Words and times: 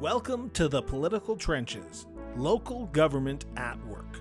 Welcome 0.00 0.50
to 0.50 0.68
the 0.68 0.80
Political 0.80 1.34
Trenches, 1.34 2.06
local 2.36 2.86
government 2.86 3.46
at 3.56 3.84
work. 3.84 4.20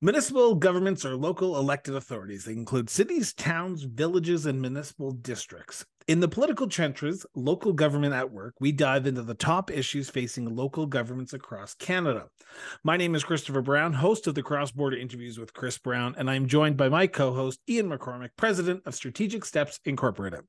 Municipal 0.00 0.56
governments 0.56 1.04
are 1.04 1.14
local 1.14 1.56
elected 1.56 1.94
authorities. 1.94 2.46
They 2.46 2.54
include 2.54 2.90
cities, 2.90 3.32
towns, 3.32 3.84
villages, 3.84 4.44
and 4.44 4.60
municipal 4.60 5.12
districts. 5.12 5.86
In 6.08 6.20
the 6.20 6.28
political 6.28 6.68
trenches, 6.68 7.26
local 7.34 7.74
government 7.74 8.14
at 8.14 8.32
work, 8.32 8.54
we 8.58 8.72
dive 8.72 9.06
into 9.06 9.20
the 9.20 9.34
top 9.34 9.70
issues 9.70 10.08
facing 10.08 10.56
local 10.56 10.86
governments 10.86 11.34
across 11.34 11.74
Canada. 11.74 12.28
My 12.82 12.96
name 12.96 13.14
is 13.14 13.24
Christopher 13.24 13.60
Brown, 13.60 13.92
host 13.92 14.26
of 14.26 14.34
the 14.34 14.42
Cross 14.42 14.70
Border 14.70 14.96
Interviews 14.96 15.38
with 15.38 15.52
Chris 15.52 15.76
Brown, 15.76 16.14
and 16.16 16.30
I'm 16.30 16.46
joined 16.46 16.78
by 16.78 16.88
my 16.88 17.08
co 17.08 17.34
host, 17.34 17.60
Ian 17.68 17.90
McCormack, 17.90 18.30
president 18.38 18.84
of 18.86 18.94
Strategic 18.94 19.44
Steps 19.44 19.80
Incorporated. 19.84 20.40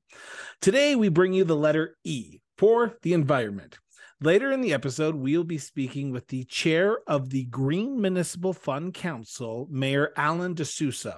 Today, 0.62 0.96
we 0.96 1.10
bring 1.10 1.34
you 1.34 1.44
the 1.44 1.54
letter 1.54 1.94
E 2.04 2.40
for 2.56 2.96
the 3.02 3.12
environment. 3.12 3.76
Later 4.22 4.52
in 4.52 4.60
the 4.60 4.74
episode, 4.74 5.14
we'll 5.14 5.44
be 5.44 5.56
speaking 5.56 6.10
with 6.10 6.28
the 6.28 6.44
chair 6.44 6.98
of 7.06 7.30
the 7.30 7.44
Green 7.46 7.98
Municipal 7.98 8.52
Fund 8.52 8.92
Council, 8.92 9.66
Mayor 9.70 10.12
Alan 10.14 10.54
DeSousa. 10.54 11.16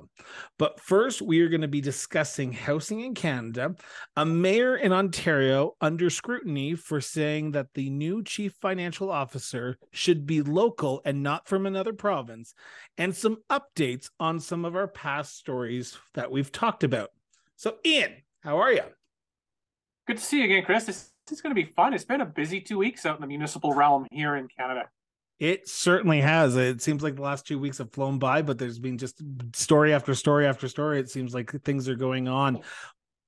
But 0.57 0.79
first, 0.79 1.21
we 1.21 1.41
are 1.41 1.49
going 1.49 1.63
to 1.63 1.69
be 1.69 1.81
discussing 1.81 2.53
housing 2.53 3.01
in 3.01 3.15
Canada, 3.15 3.75
a 4.15 4.25
mayor 4.25 4.77
in 4.77 4.93
Ontario 4.93 5.75
under 5.81 6.11
scrutiny 6.11 6.77
for 6.77 7.01
saying 7.01 7.51
that 7.53 7.75
the 7.75 7.91
new 7.91 8.23
chief 8.23 8.55
financial 8.63 9.11
officer 9.11 9.79
should 9.91 10.25
be 10.25 10.41
local 10.41 11.03
and 11.05 11.25
not 11.25 11.49
from 11.49 11.67
another 11.67 11.93
province, 11.93 12.55
and 12.97 13.17
some 13.17 13.39
updates 13.51 14.11
on 14.21 14.39
some 14.39 14.65
of 14.65 14.77
our 14.77 14.87
past 14.87 15.37
stories 15.37 15.99
that 16.15 16.31
we've 16.31 16.53
talked 16.53 16.85
about. 16.85 17.11
So, 17.57 17.79
Ian, 17.85 18.13
how 18.45 18.59
are 18.59 18.73
you? 18.73 18.85
Good 20.07 20.19
to 20.19 20.23
see 20.23 20.39
you 20.39 20.45
again, 20.45 20.65
Chris. 20.65 20.85
This 20.85 21.12
is 21.31 21.41
going 21.41 21.55
to 21.55 21.63
be 21.63 21.71
fun. 21.77 21.95
It's 21.95 22.05
been 22.05 22.21
a 22.21 22.27
busy 22.27 22.61
two 22.61 22.79
weeks 22.79 23.07
out 23.07 23.17
in 23.17 23.21
the 23.21 23.29
municipal 23.29 23.75
realm 23.75 24.07
here 24.11 24.37
in 24.37 24.49
Canada. 24.49 24.89
It 25.39 25.69
certainly 25.69 26.21
has. 26.21 26.57
It 26.57 26.83
seems 26.83 27.03
like 27.03 27.17
the 27.17 27.23
last 27.23 27.47
two 27.47 27.59
weeks 27.59 27.79
have 27.79 27.93
flown 27.93 28.19
by, 28.19 28.43
but 28.43 28.59
there's 28.59 28.79
been 28.79 28.99
just 28.99 29.21
story 29.55 29.93
after 29.93 30.15
story 30.15 30.47
after 30.47 30.69
story. 30.69 31.01
It 31.01 31.11
seems 31.11 31.35
like 31.35 31.51
things 31.65 31.89
are 31.89 31.97
going 31.97 32.29
on. 32.29 32.61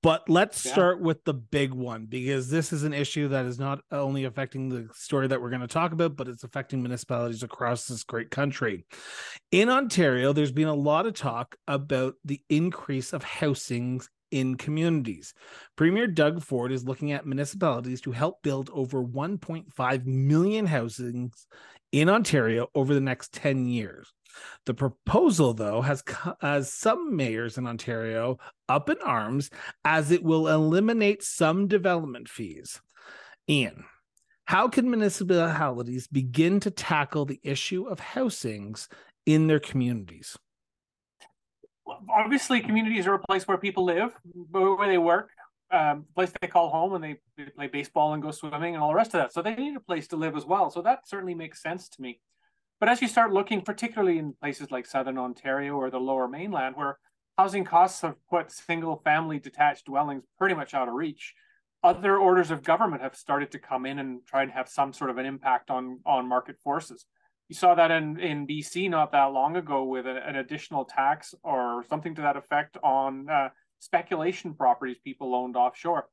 But 0.05 0.29
let's 0.29 0.63
yeah. 0.63 0.71
start 0.71 1.01
with 1.01 1.23
the 1.23 1.33
big 1.33 1.73
one 1.73 2.05
because 2.05 2.47
this 2.47 2.71
is 2.71 2.83
an 2.83 2.93
issue 2.93 3.27
that 3.29 3.45
is 3.47 3.57
not 3.57 3.81
only 3.91 4.25
affecting 4.25 4.69
the 4.69 4.87
story 4.93 5.27
that 5.27 5.41
we're 5.41 5.49
going 5.49 5.61
to 5.61 5.67
talk 5.67 5.93
about, 5.93 6.15
but 6.15 6.27
it's 6.27 6.43
affecting 6.43 6.81
municipalities 6.81 7.41
across 7.41 7.87
this 7.87 8.03
great 8.03 8.29
country. 8.29 8.85
In 9.51 9.67
Ontario, 9.67 10.31
there's 10.31 10.51
been 10.51 10.67
a 10.67 10.75
lot 10.75 11.07
of 11.07 11.15
talk 11.15 11.55
about 11.67 12.13
the 12.23 12.39
increase 12.51 13.13
of 13.13 13.23
housing 13.23 13.99
in 14.35 14.57
communities. 14.57 15.33
Premier 15.77 16.07
Doug 16.07 16.43
Ford 16.43 16.73
is 16.73 16.83
looking 16.83 17.13
at 17.13 17.25
municipalities 17.25 18.01
to 18.01 18.11
help 18.11 18.43
build 18.43 18.69
over 18.73 19.01
1.5 19.01 20.05
million 20.05 20.65
housings 20.65 21.47
in 21.93 22.09
Ontario 22.09 22.67
over 22.75 22.93
the 22.93 22.99
next 22.99 23.31
10 23.31 23.65
years. 23.65 24.11
The 24.65 24.73
proposal, 24.73 25.53
though, 25.53 25.81
has, 25.81 26.03
has 26.41 26.73
some 26.73 27.15
mayors 27.15 27.57
in 27.57 27.65
Ontario 27.65 28.37
up 28.67 28.89
in 28.89 28.97
arms 29.05 29.49
as 29.85 30.11
it 30.11 30.21
will 30.21 30.49
eliminate 30.49 31.23
some 31.23 31.69
development 31.69 32.27
fees. 32.27 32.81
Ian, 33.49 33.85
how 34.43 34.67
can 34.67 34.89
municipalities 34.89 36.07
begin 36.07 36.59
to 36.59 36.71
tackle 36.71 37.23
the 37.23 37.39
issue 37.41 37.87
of 37.87 38.01
housings 38.01 38.89
in 39.25 39.47
their 39.47 39.61
communities? 39.61 40.37
Obviously 42.09 42.61
communities 42.61 43.07
are 43.07 43.15
a 43.15 43.19
place 43.19 43.47
where 43.47 43.57
people 43.57 43.85
live, 43.85 44.11
where 44.51 44.87
they 44.87 44.97
work, 44.97 45.29
um, 45.71 46.05
place 46.15 46.31
they 46.41 46.47
call 46.47 46.69
home, 46.69 46.93
and 46.93 47.03
they, 47.03 47.17
they 47.37 47.45
play 47.45 47.67
baseball 47.67 48.13
and 48.13 48.23
go 48.23 48.31
swimming 48.31 48.75
and 48.75 48.83
all 48.83 48.89
the 48.89 48.95
rest 48.95 49.13
of 49.13 49.19
that. 49.19 49.33
So 49.33 49.41
they 49.41 49.55
need 49.55 49.75
a 49.75 49.81
place 49.81 50.07
to 50.09 50.15
live 50.15 50.35
as 50.35 50.45
well. 50.45 50.69
So 50.69 50.81
that 50.81 51.07
certainly 51.07 51.35
makes 51.35 51.61
sense 51.61 51.89
to 51.89 52.01
me. 52.01 52.19
But 52.79 52.89
as 52.89 53.01
you 53.01 53.07
start 53.07 53.33
looking, 53.33 53.61
particularly 53.61 54.17
in 54.17 54.33
places 54.33 54.71
like 54.71 54.85
Southern 54.85 55.17
Ontario 55.17 55.75
or 55.75 55.89
the 55.89 55.99
Lower 55.99 56.27
Mainland, 56.27 56.75
where 56.75 56.97
housing 57.37 57.63
costs 57.63 58.01
have 58.01 58.15
put 58.29 58.51
single-family 58.51 59.39
detached 59.39 59.85
dwellings 59.85 60.23
pretty 60.37 60.55
much 60.55 60.73
out 60.73 60.87
of 60.87 60.93
reach, 60.93 61.33
other 61.83 62.17
orders 62.17 62.51
of 62.51 62.63
government 62.63 63.01
have 63.01 63.15
started 63.15 63.51
to 63.51 63.59
come 63.59 63.85
in 63.85 63.99
and 63.99 64.25
try 64.25 64.41
and 64.41 64.51
have 64.51 64.67
some 64.67 64.91
sort 64.91 65.09
of 65.09 65.17
an 65.17 65.25
impact 65.25 65.69
on 65.69 65.99
on 66.05 66.27
market 66.27 66.57
forces 66.63 67.05
you 67.47 67.55
saw 67.55 67.75
that 67.75 67.91
in, 67.91 68.19
in 68.19 68.47
BC 68.47 68.89
not 68.89 69.11
that 69.11 69.25
long 69.25 69.55
ago 69.55 69.83
with 69.83 70.07
a, 70.07 70.27
an 70.27 70.35
additional 70.37 70.85
tax 70.85 71.35
or 71.43 71.83
something 71.89 72.15
to 72.15 72.21
that 72.21 72.37
effect 72.37 72.77
on 72.83 73.29
uh, 73.29 73.49
speculation 73.79 74.53
properties 74.53 74.97
people 75.03 75.35
owned 75.35 75.55
offshore. 75.55 76.07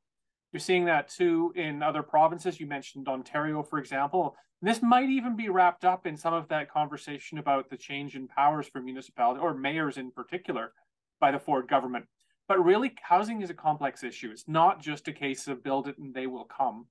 You're 0.51 0.59
seeing 0.59 0.85
that 0.85 1.09
too 1.09 1.51
in 1.55 1.81
other 1.81 2.03
provinces. 2.03 2.59
You 2.59 2.67
mentioned 2.67 3.07
Ontario, 3.07 3.63
for 3.63 3.79
example. 3.79 4.35
This 4.61 4.81
might 4.81 5.09
even 5.09 5.35
be 5.35 5.49
wrapped 5.49 5.83
up 5.83 6.05
in 6.05 6.15
some 6.15 6.33
of 6.33 6.47
that 6.49 6.71
conversation 6.71 7.39
about 7.39 7.69
the 7.69 7.75
change 7.75 8.15
in 8.15 8.27
powers 8.27 8.67
for 8.67 8.79
municipalities 8.79 9.41
or 9.41 9.53
mayors 9.53 9.97
in 9.97 10.11
particular 10.11 10.71
by 11.19 11.31
the 11.31 11.39
Ford 11.39 11.67
government. 11.67 12.05
But 12.47 12.63
really, 12.63 12.93
housing 13.01 13.41
is 13.41 13.49
a 13.49 13.55
complex 13.55 14.03
issue. 14.03 14.29
It's 14.31 14.47
not 14.47 14.81
just 14.81 15.07
a 15.07 15.13
case 15.13 15.47
of 15.47 15.63
build 15.63 15.87
it 15.87 15.97
and 15.97 16.13
they 16.13 16.27
will 16.27 16.45
come. 16.45 16.85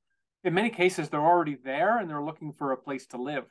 In 0.45 0.55
many 0.55 0.71
cases, 0.71 1.09
they're 1.09 1.21
already 1.21 1.57
there 1.65 1.99
and 1.99 2.11
they're 2.11 2.25
looking 2.25 2.53
for 2.53 2.73
a 2.73 2.77
place 2.77 3.07
to 3.09 3.17
live 3.17 3.45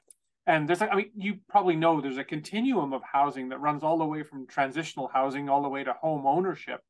and 0.48 0.68
there's 0.68 0.82
i 0.82 0.96
mean 0.96 1.12
you 1.16 1.36
probably 1.50 1.76
know 1.76 2.02
there's 2.02 2.18
a 2.18 2.24
continuum 2.24 2.94
of 2.94 3.02
housing 3.04 3.50
that 3.50 3.62
runs 3.62 3.84
all 3.84 3.98
the 3.98 4.06
way 4.06 4.24
from 4.24 4.48
transitional 4.48 5.08
housing 5.08 5.50
all 5.50 5.62
the 5.62 5.70
way 5.70 5.84
to 5.84 5.94
home 5.94 6.26
ownership. 6.26 6.82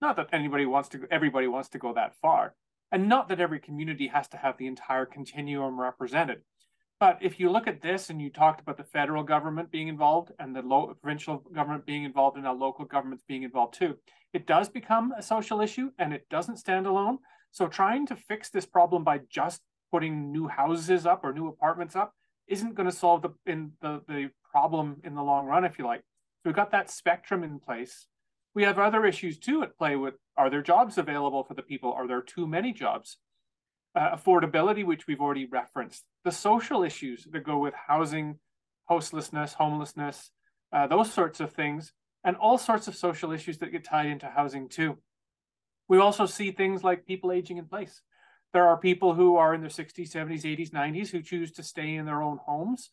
Not 0.00 0.16
that 0.16 0.28
anybody 0.32 0.66
wants 0.66 0.88
to 0.90 1.06
everybody 1.10 1.48
wants 1.48 1.68
to 1.70 1.78
go 1.78 1.92
that 1.94 2.14
far 2.16 2.54
and 2.92 3.08
not 3.08 3.28
that 3.28 3.40
every 3.40 3.60
community 3.60 4.08
has 4.08 4.28
to 4.28 4.36
have 4.36 4.56
the 4.56 4.66
entire 4.66 5.06
continuum 5.06 5.80
represented. 5.80 6.42
But 7.00 7.18
if 7.20 7.38
you 7.38 7.50
look 7.50 7.68
at 7.68 7.80
this 7.80 8.10
and 8.10 8.20
you 8.20 8.28
talked 8.28 8.60
about 8.60 8.76
the 8.76 8.84
federal 8.84 9.22
government 9.22 9.70
being 9.70 9.86
involved 9.86 10.32
and 10.38 10.54
the 10.54 10.62
local 10.62 10.94
provincial 10.94 11.38
government 11.54 11.86
being 11.86 12.04
involved 12.04 12.36
and 12.36 12.44
now 12.44 12.54
local 12.54 12.84
governments 12.84 13.24
being 13.28 13.44
involved 13.44 13.74
too 13.74 13.96
it 14.32 14.46
does 14.46 14.68
become 14.68 15.12
a 15.16 15.22
social 15.22 15.60
issue 15.60 15.90
and 15.98 16.12
it 16.12 16.28
doesn't 16.28 16.58
stand 16.58 16.86
alone. 16.86 17.18
So 17.50 17.66
trying 17.66 18.06
to 18.06 18.16
fix 18.16 18.50
this 18.50 18.66
problem 18.66 19.04
by 19.04 19.20
just 19.30 19.62
putting 19.90 20.30
new 20.32 20.48
houses 20.48 21.06
up 21.06 21.24
or 21.24 21.32
new 21.32 21.48
apartments 21.48 21.96
up 21.96 22.12
isn't 22.48 22.74
going 22.74 22.88
to 22.88 22.94
solve 22.96 23.22
the 23.22 23.30
in 23.46 23.72
the, 23.80 24.02
the 24.08 24.30
problem 24.50 25.00
in 25.04 25.14
the 25.14 25.22
long 25.22 25.46
run, 25.46 25.64
if 25.64 25.78
you 25.78 25.84
like. 25.84 26.00
So 26.00 26.42
we've 26.46 26.56
got 26.56 26.70
that 26.72 26.90
spectrum 26.90 27.42
in 27.42 27.58
place. 27.58 28.06
We 28.54 28.64
have 28.64 28.78
other 28.78 29.04
issues 29.04 29.38
too 29.38 29.62
at 29.62 29.76
play 29.76 29.96
with 29.96 30.14
are 30.36 30.50
there 30.50 30.62
jobs 30.62 30.98
available 30.98 31.42
for 31.44 31.54
the 31.54 31.62
people? 31.62 31.92
Are 31.92 32.06
there 32.06 32.22
too 32.22 32.46
many 32.46 32.72
jobs? 32.72 33.18
Uh, 33.94 34.16
affordability, 34.16 34.84
which 34.84 35.06
we've 35.08 35.20
already 35.20 35.46
referenced, 35.46 36.04
the 36.24 36.30
social 36.30 36.84
issues 36.84 37.26
that 37.32 37.42
go 37.42 37.58
with 37.58 37.74
housing, 37.74 38.38
hostlessness, 38.88 39.54
homelessness, 39.54 40.30
uh, 40.72 40.86
those 40.86 41.12
sorts 41.12 41.40
of 41.40 41.52
things, 41.52 41.92
and 42.22 42.36
all 42.36 42.58
sorts 42.58 42.86
of 42.86 42.94
social 42.94 43.32
issues 43.32 43.58
that 43.58 43.72
get 43.72 43.84
tied 43.84 44.06
into 44.06 44.26
housing 44.26 44.68
too. 44.68 44.98
We 45.88 45.98
also 45.98 46.26
see 46.26 46.52
things 46.52 46.84
like 46.84 47.06
people 47.06 47.32
aging 47.32 47.56
in 47.56 47.64
place. 47.64 48.02
There 48.52 48.66
are 48.66 48.76
people 48.76 49.14
who 49.14 49.36
are 49.36 49.54
in 49.54 49.60
their 49.60 49.70
60s, 49.70 50.10
70s, 50.10 50.42
80s, 50.42 50.70
90s 50.70 51.10
who 51.10 51.22
choose 51.22 51.52
to 51.52 51.62
stay 51.62 51.94
in 51.94 52.06
their 52.06 52.22
own 52.22 52.38
homes 52.38 52.90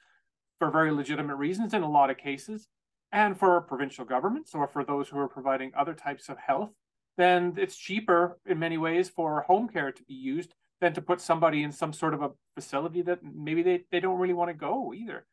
for 0.59 0.69
very 0.69 0.91
legitimate 0.91 1.35
reasons 1.35 1.73
in 1.73 1.81
a 1.83 1.89
lot 1.89 2.09
of 2.09 2.17
cases. 2.17 2.67
And 3.11 3.37
for 3.37 3.61
provincial 3.61 4.03
governments 4.03 4.53
or 4.53 4.67
for 4.67 4.83
those 4.83 5.07
who 5.07 5.19
are 5.19 5.29
providing 5.29 5.71
other 5.77 5.93
types 5.93 6.27
of 6.27 6.37
health, 6.37 6.71
then 7.17 7.53
it's 7.57 7.77
cheaper 7.77 8.37
in 8.45 8.59
many 8.59 8.77
ways 8.77 9.09
for 9.09 9.41
home 9.43 9.69
care 9.69 9.91
to 9.91 10.03
be 10.03 10.13
used 10.13 10.53
than 10.81 10.93
to 10.93 11.01
put 11.01 11.21
somebody 11.21 11.63
in 11.63 11.71
some 11.71 11.93
sort 11.93 12.13
of 12.13 12.21
a 12.21 12.31
facility 12.55 13.01
that 13.03 13.19
maybe 13.23 13.63
they, 13.63 13.83
they 13.91 14.01
don't 14.01 14.19
really 14.19 14.33
want 14.33 14.49
to 14.49 14.53
go 14.53 14.93
either. 14.93 15.25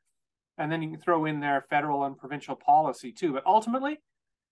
And 0.59 0.71
then 0.71 0.83
you 0.83 0.91
can 0.91 1.01
throw 1.01 1.25
in 1.25 1.41
their 1.41 1.67
federal 1.69 2.05
and 2.05 2.17
provincial 2.17 2.55
policy 2.55 3.11
too. 3.11 3.33
But 3.33 3.47
ultimately, 3.47 3.99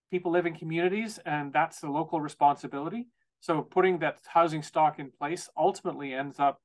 people 0.09 0.31
live 0.31 0.45
in 0.45 0.55
communities 0.55 1.19
and 1.25 1.53
that's 1.53 1.79
the 1.79 1.89
local 1.89 2.19
responsibility. 2.19 3.07
So 3.41 3.63
putting 3.63 3.97
that 3.99 4.19
housing 4.27 4.61
stock 4.61 4.99
in 4.99 5.09
place 5.11 5.49
ultimately 5.57 6.13
ends 6.13 6.39
up 6.39 6.61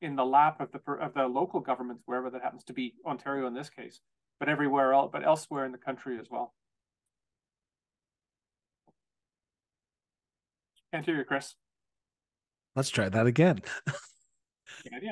in 0.00 0.14
the 0.14 0.24
lap 0.24 0.60
of 0.60 0.70
the 0.70 0.80
of 0.92 1.12
the 1.12 1.26
local 1.26 1.60
governments, 1.60 2.04
wherever 2.06 2.30
that 2.30 2.40
happens 2.40 2.62
to 2.64 2.72
be, 2.72 2.94
Ontario 3.04 3.46
in 3.48 3.54
this 3.54 3.68
case, 3.68 4.00
but 4.38 4.48
everywhere 4.48 4.92
else, 4.92 5.10
but 5.12 5.24
elsewhere 5.24 5.64
in 5.64 5.72
the 5.72 5.78
country 5.78 6.18
as 6.18 6.26
well. 6.30 6.54
Can't 10.92 11.04
hear 11.04 11.16
you, 11.16 11.24
Chris. 11.24 11.56
Let's 12.76 12.90
try 12.90 13.08
that 13.08 13.26
again. 13.26 13.60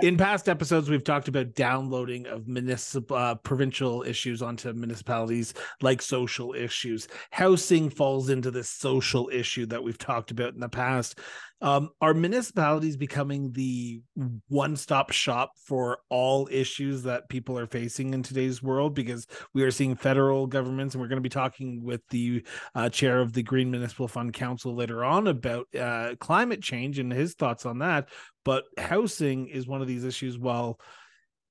in 0.02 0.16
past 0.16 0.48
episodes 0.48 0.88
we've 0.88 1.04
talked 1.04 1.28
about 1.28 1.54
downloading 1.54 2.26
of 2.26 2.48
municipal 2.48 3.16
uh, 3.16 3.34
provincial 3.34 4.02
issues 4.02 4.42
onto 4.42 4.72
municipalities 4.72 5.54
like 5.80 6.02
social 6.02 6.54
issues. 6.54 7.08
Housing 7.30 7.90
falls 7.90 8.28
into 8.28 8.50
this 8.50 8.68
social 8.68 9.30
issue 9.32 9.66
that 9.66 9.82
we've 9.82 9.98
talked 9.98 10.30
about 10.30 10.54
in 10.54 10.60
the 10.60 10.68
past 10.68 11.18
Um, 11.62 11.90
are 12.00 12.12
municipalities 12.12 12.96
becoming 12.96 13.52
the 13.52 14.02
one-stop 14.48 15.12
shop 15.12 15.52
for 15.64 16.00
all 16.08 16.48
issues 16.50 17.04
that 17.04 17.28
people 17.28 17.56
are 17.56 17.68
facing 17.68 18.14
in 18.14 18.24
today's 18.24 18.60
world? 18.60 18.94
Because 18.94 19.28
we 19.54 19.62
are 19.62 19.70
seeing 19.70 19.94
federal 19.94 20.48
governments, 20.48 20.94
and 20.94 21.00
we're 21.00 21.06
going 21.06 21.18
to 21.18 21.22
be 21.22 21.28
talking 21.28 21.84
with 21.84 22.00
the 22.10 22.44
uh, 22.74 22.88
chair 22.88 23.20
of 23.20 23.32
the 23.32 23.44
Green 23.44 23.70
Municipal 23.70 24.08
Fund 24.08 24.32
Council 24.32 24.74
later 24.74 25.04
on 25.04 25.28
about 25.28 25.72
uh, 25.78 26.16
climate 26.18 26.60
change 26.62 26.98
and 26.98 27.12
his 27.12 27.34
thoughts 27.34 27.64
on 27.64 27.78
that. 27.78 28.08
But 28.44 28.64
housing 28.76 29.46
is 29.46 29.68
one 29.68 29.80
of 29.80 29.86
these 29.86 30.04
issues. 30.04 30.36
While 30.36 30.80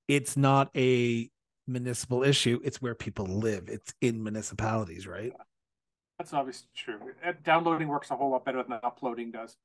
it's 0.10 0.36
not 0.36 0.72
a 0.76 1.30
municipal 1.68 2.24
issue, 2.24 2.60
it's 2.66 2.82
where 2.82 2.96
people 2.96 3.28
live. 3.28 3.70
It's 3.70 3.94
in 4.02 4.22
municipalities, 4.22 5.08
right? 5.08 5.32
That's 6.20 6.34
obviously 6.34 6.68
true. 6.76 7.00
Downloading 7.46 7.88
works 7.88 8.12
a 8.12 8.18
whole 8.18 8.32
lot 8.32 8.44
better 8.44 8.62
than 8.62 8.78
uploading 8.84 9.32
does 9.32 9.56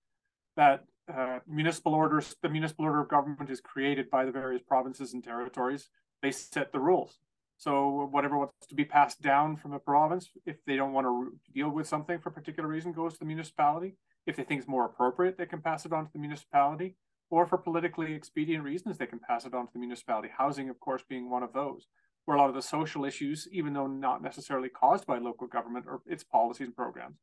that 0.57 0.85
uh, 1.13 1.39
municipal 1.47 1.95
orders, 1.95 2.35
the 2.43 2.49
municipal 2.49 2.85
order 2.85 3.01
of 3.01 3.09
government 3.09 3.51
is 3.51 3.61
created 3.61 4.11
by 4.11 4.25
the 4.25 4.33
various 4.33 4.63
provinces 4.67 5.15
and 5.15 5.23
territories. 5.23 5.89
They 6.23 6.33
set 6.33 6.73
the 6.73 6.81
rules. 6.81 7.19
So 7.59 8.09
whatever 8.11 8.37
wants 8.37 8.67
to 8.69 8.75
be 8.75 8.85
passed 8.85 9.23
down 9.23 9.57
from 9.57 9.73
a 9.73 9.79
province, 9.79 10.31
if 10.45 10.57
they 10.67 10.77
don't 10.77 10.93
want 10.93 11.07
to 11.07 11.39
deal 11.55 11.71
with 11.71 11.87
something 11.87 12.19
for 12.19 12.29
a 12.29 12.33
particular 12.33 12.69
reason, 12.69 12.93
goes 12.93 13.15
to 13.15 13.19
the 13.21 13.25
municipality. 13.25 13.97
If 14.27 14.37
they 14.37 14.43
think 14.43 14.61
it's 14.61 14.69
more 14.69 14.85
appropriate, 14.85 15.39
they 15.39 15.47
can 15.47 15.63
pass 15.63 15.87
it 15.87 15.93
on 15.93 16.07
to 16.07 16.13
the 16.13 16.19
municipality. 16.19 16.97
Or 17.31 17.47
for 17.47 17.59
politically 17.59 18.15
expedient 18.15 18.63
reasons, 18.63 18.99
they 18.99 19.07
can 19.07 19.19
pass 19.19 19.47
it 19.47 19.55
on 19.55 19.67
to 19.67 19.73
the 19.73 19.79
municipality. 19.79 20.29
Housing, 20.37 20.69
of 20.69 20.79
course, 20.81 21.03
being 21.09 21.31
one 21.31 21.43
of 21.43 21.53
those, 21.53 21.87
where 22.25 22.37
a 22.37 22.41
lot 22.41 22.49
of 22.49 22.55
the 22.55 22.63
social 22.63 23.05
issues, 23.05 23.49
even 23.51 23.73
though 23.73 23.87
not 23.87 24.23
necessarily 24.23 24.69
caused 24.69 25.07
by 25.07 25.19
local 25.19 25.47
government 25.47 25.87
or 25.89 26.03
its 26.07 26.25
policies 26.25 26.67
and 26.67 26.77
programs, 26.77 27.17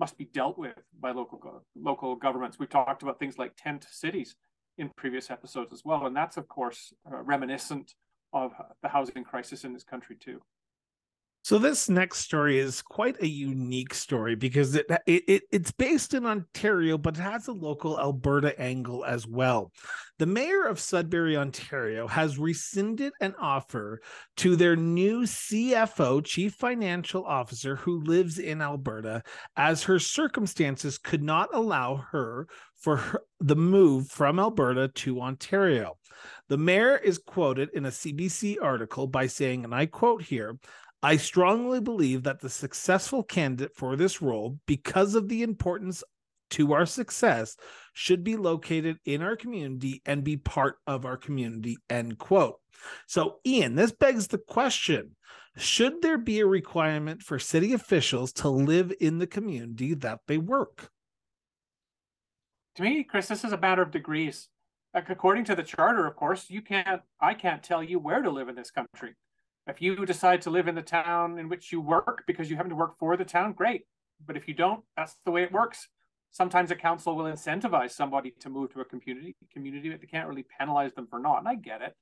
must 0.00 0.16
be 0.16 0.24
dealt 0.24 0.58
with 0.58 0.78
by 0.98 1.12
local 1.12 1.62
local 1.76 2.16
governments. 2.16 2.58
We've 2.58 2.68
talked 2.68 3.02
about 3.02 3.18
things 3.18 3.38
like 3.38 3.52
tent 3.56 3.86
cities 3.88 4.34
in 4.78 4.90
previous 4.96 5.30
episodes 5.30 5.72
as 5.72 5.84
well, 5.84 6.06
and 6.06 6.16
that's 6.16 6.38
of 6.38 6.48
course 6.48 6.94
uh, 7.06 7.20
reminiscent 7.22 7.94
of 8.32 8.52
the 8.82 8.88
housing 8.88 9.24
crisis 9.24 9.62
in 9.64 9.74
this 9.74 9.84
country 9.84 10.16
too. 10.18 10.40
So 11.42 11.58
this 11.58 11.88
next 11.88 12.18
story 12.18 12.58
is 12.58 12.82
quite 12.82 13.20
a 13.22 13.26
unique 13.26 13.94
story 13.94 14.34
because 14.34 14.74
it, 14.74 14.86
it 15.06 15.42
it's 15.50 15.72
based 15.72 16.12
in 16.12 16.26
Ontario, 16.26 16.98
but 16.98 17.16
it 17.16 17.20
has 17.20 17.48
a 17.48 17.52
local 17.52 17.98
Alberta 17.98 18.58
angle 18.60 19.06
as 19.06 19.26
well. 19.26 19.72
The 20.18 20.26
mayor 20.26 20.66
of 20.66 20.78
Sudbury, 20.78 21.38
Ontario, 21.38 22.06
has 22.06 22.38
rescinded 22.38 23.14
an 23.22 23.34
offer 23.40 24.02
to 24.36 24.54
their 24.54 24.76
new 24.76 25.22
CFO, 25.22 26.22
Chief 26.22 26.52
Financial 26.52 27.24
Officer, 27.24 27.76
who 27.76 28.02
lives 28.02 28.38
in 28.38 28.60
Alberta, 28.60 29.22
as 29.56 29.82
her 29.84 29.98
circumstances 29.98 30.98
could 30.98 31.22
not 31.22 31.48
allow 31.54 32.04
her 32.12 32.48
for 32.76 32.98
her, 32.98 33.22
the 33.40 33.56
move 33.56 34.08
from 34.08 34.38
Alberta 34.38 34.88
to 34.88 35.22
Ontario. 35.22 35.96
The 36.48 36.58
mayor 36.58 36.98
is 36.98 37.16
quoted 37.16 37.70
in 37.72 37.86
a 37.86 37.90
CBC 37.90 38.56
article 38.60 39.06
by 39.06 39.26
saying, 39.26 39.64
and 39.64 39.74
I 39.74 39.86
quote 39.86 40.22
here, 40.22 40.58
I 41.02 41.16
strongly 41.16 41.80
believe 41.80 42.24
that 42.24 42.40
the 42.40 42.50
successful 42.50 43.22
candidate 43.22 43.74
for 43.74 43.96
this 43.96 44.20
role, 44.20 44.58
because 44.66 45.14
of 45.14 45.28
the 45.28 45.42
importance 45.42 46.04
to 46.50 46.72
our 46.72 46.84
success, 46.84 47.56
should 47.94 48.22
be 48.22 48.36
located 48.36 48.98
in 49.04 49.22
our 49.22 49.36
community 49.36 50.02
and 50.04 50.22
be 50.22 50.36
part 50.36 50.76
of 50.86 51.06
our 51.06 51.16
community. 51.16 51.78
End 51.88 52.18
quote. 52.18 52.56
So, 53.06 53.38
Ian, 53.46 53.76
this 53.76 53.92
begs 53.92 54.26
the 54.26 54.38
question 54.38 55.16
should 55.56 56.00
there 56.00 56.18
be 56.18 56.40
a 56.40 56.46
requirement 56.46 57.22
for 57.22 57.38
city 57.38 57.72
officials 57.72 58.32
to 58.34 58.48
live 58.48 58.92
in 59.00 59.18
the 59.18 59.26
community 59.26 59.94
that 59.94 60.20
they 60.26 60.38
work? 60.38 60.90
To 62.76 62.82
me, 62.82 63.02
Chris, 63.04 63.28
this 63.28 63.44
is 63.44 63.52
a 63.52 63.58
matter 63.58 63.82
of 63.82 63.90
degrees. 63.90 64.48
According 64.94 65.44
to 65.46 65.54
the 65.54 65.62
charter, 65.62 66.06
of 66.06 66.16
course, 66.16 66.50
you 66.50 66.62
can't, 66.62 67.02
I 67.20 67.34
can't 67.34 67.62
tell 67.62 67.82
you 67.82 67.98
where 67.98 68.22
to 68.22 68.30
live 68.30 68.48
in 68.48 68.54
this 68.54 68.70
country. 68.70 69.14
If 69.70 69.80
you 69.80 70.04
decide 70.04 70.42
to 70.42 70.50
live 70.50 70.68
in 70.68 70.74
the 70.74 70.82
town 70.82 71.38
in 71.38 71.48
which 71.48 71.72
you 71.72 71.80
work 71.80 72.24
because 72.26 72.50
you 72.50 72.56
happen 72.56 72.70
to 72.70 72.76
work 72.76 72.98
for 72.98 73.16
the 73.16 73.24
town, 73.24 73.52
great. 73.52 73.86
But 74.26 74.36
if 74.36 74.48
you 74.48 74.54
don't, 74.54 74.82
that's 74.96 75.16
the 75.24 75.30
way 75.30 75.42
it 75.44 75.52
works. 75.52 75.88
Sometimes 76.32 76.70
a 76.70 76.76
council 76.76 77.16
will 77.16 77.24
incentivize 77.24 77.92
somebody 77.92 78.32
to 78.40 78.50
move 78.50 78.72
to 78.72 78.80
a 78.80 78.84
community 78.84 79.36
community, 79.52 79.90
but 79.90 80.00
they 80.00 80.06
can't 80.06 80.28
really 80.28 80.44
penalize 80.58 80.92
them 80.92 81.06
for 81.08 81.18
not. 81.18 81.38
And 81.38 81.48
I 81.48 81.54
get 81.54 81.82
it. 81.82 81.94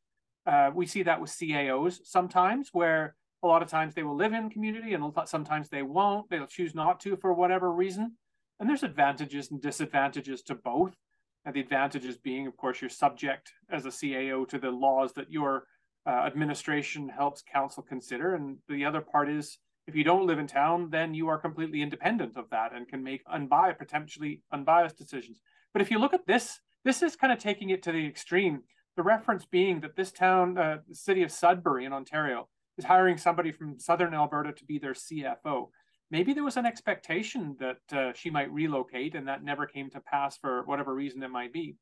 Uh, 0.47 0.71
we 0.75 0.87
see 0.87 1.03
that 1.03 1.21
with 1.21 1.31
CAOs 1.31 2.01
sometimes, 2.05 2.71
where 2.73 3.15
a 3.43 3.47
lot 3.47 3.63
of 3.63 3.69
times 3.69 3.95
they 3.95 4.03
will 4.03 4.17
live 4.17 4.33
in 4.33 4.51
community 4.51 4.95
and 4.95 5.13
sometimes 5.27 5.69
they 5.69 5.83
won't. 5.83 6.29
They'll 6.29 6.47
choose 6.47 6.75
not 6.75 7.01
to 7.01 7.17
for 7.17 7.33
whatever 7.33 7.73
reason. 7.73 8.17
And 8.59 8.69
there's 8.69 8.83
advantages 8.83 9.51
and 9.51 9.61
disadvantages 9.61 10.43
to 10.43 10.55
both. 10.55 10.97
And 11.45 11.55
the 11.55 11.61
advantages 11.61 12.19
being, 12.19 12.47
of 12.47 12.57
course, 12.57 12.81
you're 12.81 12.91
subject 12.91 13.53
as 13.71 13.87
a 13.87 13.91
CAO 13.91 14.47
to 14.49 14.59
the 14.59 14.71
laws 14.71 15.13
that 15.15 15.31
your 15.31 15.65
uh, 16.09 16.25
administration 16.27 17.09
helps 17.09 17.43
council 17.43 17.83
consider. 17.83 18.35
And 18.35 18.57
the 18.69 18.85
other 18.87 19.03
part 19.03 19.29
is 19.29 19.59
if 19.87 19.95
you 19.95 20.05
don't 20.05 20.27
live 20.27 20.39
in 20.39 20.47
town, 20.47 20.89
then 20.91 21.13
you 21.13 21.29
are 21.29 21.39
completely 21.39 21.83
independent 21.83 22.37
of 22.37 22.49
that 22.51 22.75
and 22.75 22.89
can 22.89 23.05
make 23.05 23.23
unbiased, 23.31 23.79
potentially 23.79 24.41
unbiased 24.51 24.97
decisions. 24.97 25.39
But 25.73 25.83
if 25.83 25.91
you 25.91 25.99
look 25.99 26.15
at 26.15 26.27
this, 26.27 26.61
this 26.85 27.03
is 27.03 27.15
kind 27.15 27.33
of 27.33 27.39
taking 27.39 27.71
it 27.71 27.83
to 27.83 27.93
the 27.93 28.07
extreme. 28.07 28.63
The 28.97 29.03
reference 29.03 29.45
being 29.45 29.81
that 29.81 29.97
this 29.97 30.11
town, 30.11 30.57
uh, 30.57 30.79
the 30.89 30.95
city 30.95 31.23
of 31.23 31.31
Sudbury 31.31 31.85
in 31.85 31.93
Ontario, 31.93 32.49
is 32.79 32.87
hiring 32.87 33.19
somebody 33.19 33.53
from 33.53 33.79
southern 33.79 34.15
Alberta 34.15 34.53
to 34.53 34.65
be 34.65 34.79
their 34.79 34.95
CFO. 34.95 35.69
Maybe 36.11 36.33
there 36.33 36.45
was 36.45 36.57
an 36.57 36.65
expectation 36.65 37.57
that 37.61 37.97
uh, 37.99 38.13
she 38.15 38.31
might 38.31 38.51
relocate, 38.51 39.15
and 39.15 39.29
that 39.29 39.45
never 39.45 39.67
came 39.67 39.91
to 39.91 40.01
pass 40.01 40.39
for 40.39 40.63
whatever 40.65 40.95
reason 40.95 41.23
it 41.23 41.29
might 41.29 41.53
be 41.53 41.77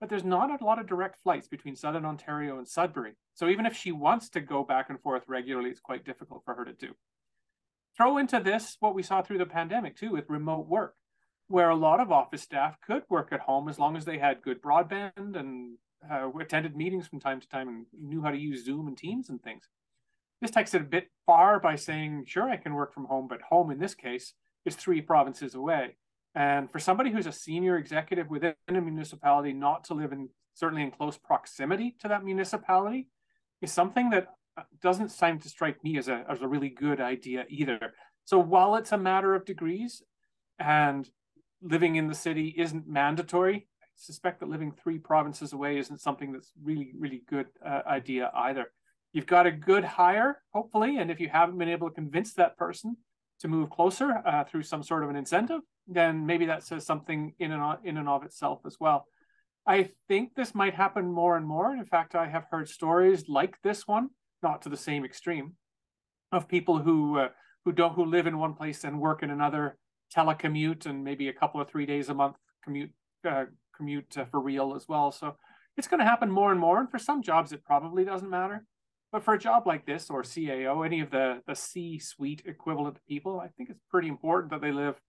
but 0.00 0.08
there's 0.08 0.24
not 0.24 0.60
a 0.60 0.64
lot 0.64 0.78
of 0.78 0.86
direct 0.86 1.22
flights 1.22 1.48
between 1.48 1.76
Southern 1.76 2.04
Ontario 2.04 2.58
and 2.58 2.68
Sudbury. 2.68 3.14
So 3.34 3.48
even 3.48 3.66
if 3.66 3.76
she 3.76 3.92
wants 3.92 4.28
to 4.30 4.40
go 4.40 4.62
back 4.62 4.90
and 4.90 5.00
forth 5.00 5.22
regularly, 5.26 5.70
it's 5.70 5.80
quite 5.80 6.04
difficult 6.04 6.42
for 6.44 6.54
her 6.54 6.64
to 6.64 6.72
do. 6.72 6.94
Throw 7.96 8.18
into 8.18 8.40
this 8.40 8.76
what 8.80 8.94
we 8.94 9.02
saw 9.02 9.22
through 9.22 9.38
the 9.38 9.46
pandemic 9.46 9.96
too 9.96 10.12
with 10.12 10.28
remote 10.28 10.66
work, 10.66 10.94
where 11.48 11.70
a 11.70 11.76
lot 11.76 12.00
of 12.00 12.12
office 12.12 12.42
staff 12.42 12.76
could 12.86 13.04
work 13.08 13.28
at 13.32 13.40
home 13.40 13.68
as 13.68 13.78
long 13.78 13.96
as 13.96 14.04
they 14.04 14.18
had 14.18 14.42
good 14.42 14.60
broadband 14.60 15.34
and 15.34 15.78
uh, 16.10 16.30
attended 16.38 16.76
meetings 16.76 17.06
from 17.06 17.20
time 17.20 17.40
to 17.40 17.48
time 17.48 17.68
and 17.68 17.86
knew 17.98 18.22
how 18.22 18.30
to 18.30 18.38
use 18.38 18.64
Zoom 18.64 18.86
and 18.86 18.98
Teams 18.98 19.30
and 19.30 19.42
things. 19.42 19.68
This 20.42 20.50
takes 20.50 20.74
it 20.74 20.82
a 20.82 20.84
bit 20.84 21.08
far 21.24 21.58
by 21.58 21.76
saying, 21.76 22.24
sure, 22.26 22.50
I 22.50 22.58
can 22.58 22.74
work 22.74 22.92
from 22.92 23.06
home, 23.06 23.26
but 23.28 23.40
home 23.48 23.70
in 23.70 23.78
this 23.78 23.94
case 23.94 24.34
is 24.66 24.76
three 24.76 25.00
provinces 25.00 25.54
away. 25.54 25.96
And 26.36 26.70
for 26.70 26.78
somebody 26.78 27.10
who's 27.10 27.26
a 27.26 27.32
senior 27.32 27.78
executive 27.78 28.28
within 28.28 28.54
a 28.68 28.72
municipality, 28.72 29.54
not 29.54 29.84
to 29.84 29.94
live 29.94 30.12
in 30.12 30.28
certainly 30.52 30.82
in 30.82 30.90
close 30.90 31.18
proximity 31.18 31.96
to 32.00 32.08
that 32.08 32.24
municipality 32.24 33.08
is 33.62 33.72
something 33.72 34.10
that 34.10 34.28
uh, 34.56 34.62
doesn't 34.82 35.10
seem 35.10 35.38
to 35.38 35.48
strike 35.48 35.82
me 35.82 35.98
as 35.98 36.08
a, 36.08 36.24
as 36.30 36.42
a 36.42 36.48
really 36.48 36.68
good 36.68 37.00
idea 37.00 37.44
either. 37.48 37.94
So 38.24 38.38
while 38.38 38.76
it's 38.76 38.92
a 38.92 38.98
matter 38.98 39.34
of 39.34 39.44
degrees 39.44 40.02
and 40.58 41.08
living 41.62 41.96
in 41.96 42.08
the 42.08 42.14
city 42.14 42.54
isn't 42.56 42.86
mandatory, 42.86 43.66
I 43.82 43.86
suspect 43.96 44.40
that 44.40 44.48
living 44.48 44.72
three 44.72 44.98
provinces 44.98 45.52
away 45.52 45.78
isn't 45.78 46.00
something 46.00 46.32
that's 46.32 46.52
really, 46.62 46.92
really 46.98 47.22
good 47.28 47.46
uh, 47.64 47.80
idea 47.86 48.30
either. 48.34 48.72
You've 49.12 49.26
got 49.26 49.46
a 49.46 49.52
good 49.52 49.84
hire, 49.84 50.42
hopefully, 50.52 50.98
and 50.98 51.10
if 51.10 51.18
you 51.18 51.30
haven't 51.30 51.56
been 51.56 51.70
able 51.70 51.88
to 51.88 51.94
convince 51.94 52.34
that 52.34 52.58
person 52.58 52.96
to 53.40 53.48
move 53.48 53.70
closer 53.70 54.22
uh, 54.26 54.44
through 54.44 54.64
some 54.64 54.82
sort 54.82 55.02
of 55.02 55.10
an 55.10 55.16
incentive, 55.16 55.60
then 55.86 56.26
maybe 56.26 56.46
that 56.46 56.64
says 56.64 56.84
something 56.84 57.34
in 57.38 57.52
and 57.52 57.78
in 57.84 57.96
and 57.96 58.08
of 58.08 58.24
itself 58.24 58.60
as 58.66 58.76
well. 58.80 59.06
I 59.66 59.90
think 60.08 60.34
this 60.34 60.54
might 60.54 60.74
happen 60.74 61.10
more 61.10 61.36
and 61.36 61.46
more. 61.46 61.74
In 61.74 61.84
fact, 61.84 62.14
I 62.14 62.28
have 62.28 62.46
heard 62.50 62.68
stories 62.68 63.28
like 63.28 63.60
this 63.62 63.86
one, 63.86 64.10
not 64.42 64.62
to 64.62 64.68
the 64.68 64.76
same 64.76 65.04
extreme, 65.04 65.54
of 66.32 66.48
people 66.48 66.78
who 66.78 67.18
uh, 67.18 67.28
who 67.64 67.72
don't 67.72 67.94
who 67.94 68.04
live 68.04 68.26
in 68.26 68.38
one 68.38 68.54
place 68.54 68.84
and 68.84 69.00
work 69.00 69.22
in 69.22 69.30
another, 69.30 69.76
telecommute, 70.14 70.86
and 70.86 71.02
maybe 71.02 71.28
a 71.28 71.32
couple 71.32 71.60
of 71.60 71.68
three 71.68 71.86
days 71.86 72.08
a 72.08 72.14
month 72.14 72.36
commute 72.62 72.92
uh, 73.28 73.46
commute 73.76 74.16
uh, 74.16 74.24
for 74.26 74.40
real 74.40 74.74
as 74.74 74.86
well. 74.88 75.10
So 75.10 75.36
it's 75.76 75.88
going 75.88 76.00
to 76.00 76.06
happen 76.06 76.30
more 76.30 76.52
and 76.52 76.60
more. 76.60 76.78
And 76.78 76.90
for 76.90 76.98
some 76.98 77.22
jobs, 77.22 77.52
it 77.52 77.64
probably 77.64 78.04
doesn't 78.04 78.30
matter. 78.30 78.64
But 79.12 79.24
for 79.24 79.34
a 79.34 79.38
job 79.38 79.66
like 79.66 79.86
this 79.86 80.10
or 80.10 80.22
CAO, 80.22 80.84
any 80.84 81.00
of 81.00 81.10
the 81.10 81.42
the 81.46 81.54
C-suite 81.56 82.42
equivalent 82.46 82.98
people, 83.08 83.40
I 83.40 83.48
think 83.48 83.70
it's 83.70 83.82
pretty 83.90 84.08
important 84.08 84.52
that 84.52 84.60
they 84.60 84.72
live 84.72 85.00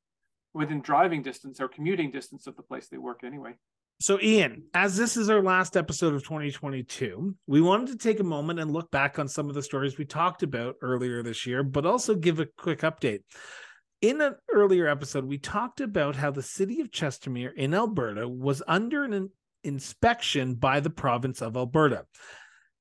within 0.57 0.81
driving 0.81 1.21
distance 1.21 1.61
or 1.61 1.67
commuting 1.67 2.11
distance 2.11 2.47
of 2.47 2.55
the 2.55 2.63
place 2.63 2.87
they 2.87 2.97
work 2.97 3.23
anyway. 3.23 3.53
So, 3.99 4.19
Ian, 4.21 4.63
as 4.75 4.95
this 4.95 5.17
is 5.17 5.29
our 5.29 5.41
last 5.41 5.75
episode 5.75 6.13
of 6.13 6.23
2022, 6.23 7.35
we 7.47 7.61
wanted 7.61 7.87
to 7.87 7.97
take 7.97 8.19
a 8.19 8.23
moment 8.23 8.59
and 8.59 8.71
look 8.71 8.91
back 8.91 9.17
on 9.17 9.27
some 9.27 9.49
of 9.49 9.55
the 9.55 9.63
stories 9.63 9.97
we 9.97 10.05
talked 10.05 10.43
about 10.43 10.75
earlier 10.81 11.23
this 11.23 11.47
year, 11.47 11.63
but 11.63 11.85
also 11.85 12.13
give 12.13 12.39
a 12.39 12.45
quick 12.57 12.81
update. 12.81 13.21
In 14.03 14.21
an 14.21 14.35
earlier 14.53 14.87
episode, 14.87 15.25
we 15.25 15.39
talked 15.39 15.81
about 15.81 16.15
how 16.15 16.29
the 16.29 16.43
city 16.43 16.81
of 16.81 16.91
Chestermere 16.91 17.55
in 17.55 17.73
Alberta 17.73 18.27
was 18.27 18.61
under 18.67 19.03
an 19.03 19.31
inspection 19.63 20.53
by 20.53 20.79
the 20.79 20.91
province 20.91 21.41
of 21.41 21.57
Alberta. 21.57 22.05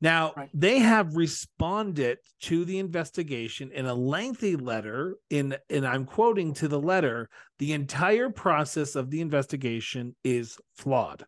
Now, 0.01 0.35
right. 0.37 0.51
they 0.53 0.79
have 0.79 1.17
responded 1.17 2.19
to 2.43 2.65
the 2.65 2.79
investigation 2.79 3.73
in 3.73 3.87
a 3.87 3.95
lengthy 3.95 4.57
letter 4.57 5.17
in 5.31 5.57
and 5.71 5.87
I'm 5.87 6.05
quoting 6.05 6.53
to 6.55 6.69
the 6.69 6.81
letter, 6.81 7.31
the 7.59 7.73
entire 7.73 8.29
process 8.29 8.95
of 8.95 9.11
the 9.11 9.23
investigation 9.23 10.15
is 10.23 10.59
flawed. 10.75 11.25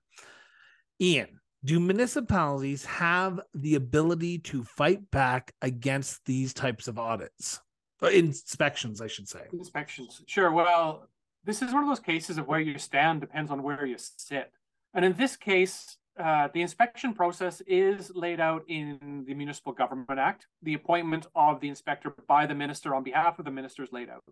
Ian, 1.01 1.41
do 1.65 1.81
municipalities 1.81 2.85
have 2.85 3.41
the 3.55 3.75
ability 3.77 4.39
to 4.39 4.65
fight 4.65 5.11
back 5.11 5.53
against 5.63 6.25
these 6.27 6.53
types 6.53 6.89
of 6.89 6.99
audits? 6.99 7.61
Uh, 8.03 8.09
inspections, 8.09 9.01
I 9.01 9.07
should 9.07 9.29
say. 9.29 9.41
Inspections. 9.53 10.23
Sure. 10.27 10.53
Well, 10.53 11.09
this 11.45 11.63
is 11.63 11.73
one 11.73 11.83
of 11.83 11.89
those 11.89 12.01
cases 12.01 12.39
of 12.39 12.47
where 12.47 12.61
you 12.61 12.79
stand 12.79 13.21
depends 13.21 13.51
on 13.51 13.63
where 13.63 13.87
you 13.87 13.97
sit. 13.99 14.53
And 14.95 15.05
in 15.05 15.15
this 15.15 15.37
case, 15.37 15.97
uh, 16.19 16.49
the 16.53 16.63
inspection 16.63 17.15
process 17.15 17.61
is 17.67 18.11
laid 18.15 18.41
out 18.41 18.65
in 18.69 19.25
the 19.27 19.35
Municipal 19.35 19.73
Government 19.73 20.19
Act. 20.19 20.47
The 20.63 20.75
appointment 20.75 21.27
of 21.35 21.61
the 21.61 21.69
inspector 21.69 22.15
by 22.27 22.47
the 22.47 22.55
minister 22.55 22.95
on 22.95 23.05
behalf 23.05 23.39
of 23.39 23.45
the 23.45 23.51
minister 23.51 23.83
is 23.83 23.93
laid 23.93 24.09
out. 24.11 24.25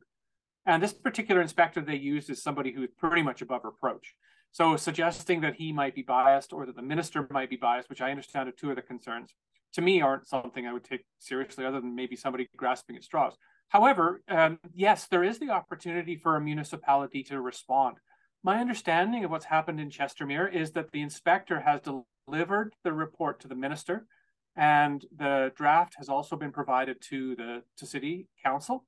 And 0.66 0.82
this 0.82 0.92
particular 0.92 1.40
inspector 1.40 1.80
they 1.80 1.96
used 1.96 2.28
is 2.28 2.42
somebody 2.42 2.72
who 2.72 2.82
is 2.82 2.90
pretty 2.98 3.22
much 3.22 3.40
above 3.40 3.64
reproach. 3.64 4.14
So 4.50 4.76
suggesting 4.76 5.40
that 5.42 5.56
he 5.56 5.72
might 5.72 5.94
be 5.94 6.02
biased 6.02 6.52
or 6.52 6.66
that 6.66 6.76
the 6.76 6.82
minister 6.82 7.26
might 7.30 7.50
be 7.50 7.56
biased, 7.56 7.88
which 7.88 8.00
I 8.00 8.10
understand 8.10 8.48
are 8.48 8.52
two 8.52 8.70
of 8.70 8.76
the 8.76 8.82
concerns, 8.82 9.34
to 9.74 9.82
me 9.82 10.00
aren't 10.00 10.26
something 10.26 10.66
I 10.66 10.72
would 10.72 10.84
take 10.84 11.04
seriously 11.18 11.64
other 11.64 11.80
than 11.80 11.94
maybe 11.94 12.16
somebody 12.16 12.48
grasping 12.56 12.96
at 12.96 13.04
straws. 13.04 13.34
However, 13.68 14.22
um, 14.28 14.58
yes, 14.74 15.06
there 15.06 15.24
is 15.24 15.38
the 15.38 15.50
opportunity 15.50 16.16
for 16.16 16.36
a 16.36 16.40
municipality 16.40 17.22
to 17.24 17.40
respond. 17.40 17.98
My 18.46 18.60
understanding 18.60 19.24
of 19.24 19.32
what's 19.32 19.46
happened 19.46 19.80
in 19.80 19.90
Chestermere 19.90 20.54
is 20.54 20.70
that 20.70 20.92
the 20.92 21.02
inspector 21.02 21.62
has 21.62 21.80
delivered 21.80 22.76
the 22.84 22.92
report 22.92 23.40
to 23.40 23.48
the 23.48 23.56
minister, 23.56 24.06
and 24.54 25.04
the 25.10 25.50
draft 25.56 25.94
has 25.98 26.08
also 26.08 26.36
been 26.36 26.52
provided 26.52 27.02
to 27.10 27.34
the 27.34 27.64
to 27.76 27.86
city 27.86 28.28
council. 28.44 28.84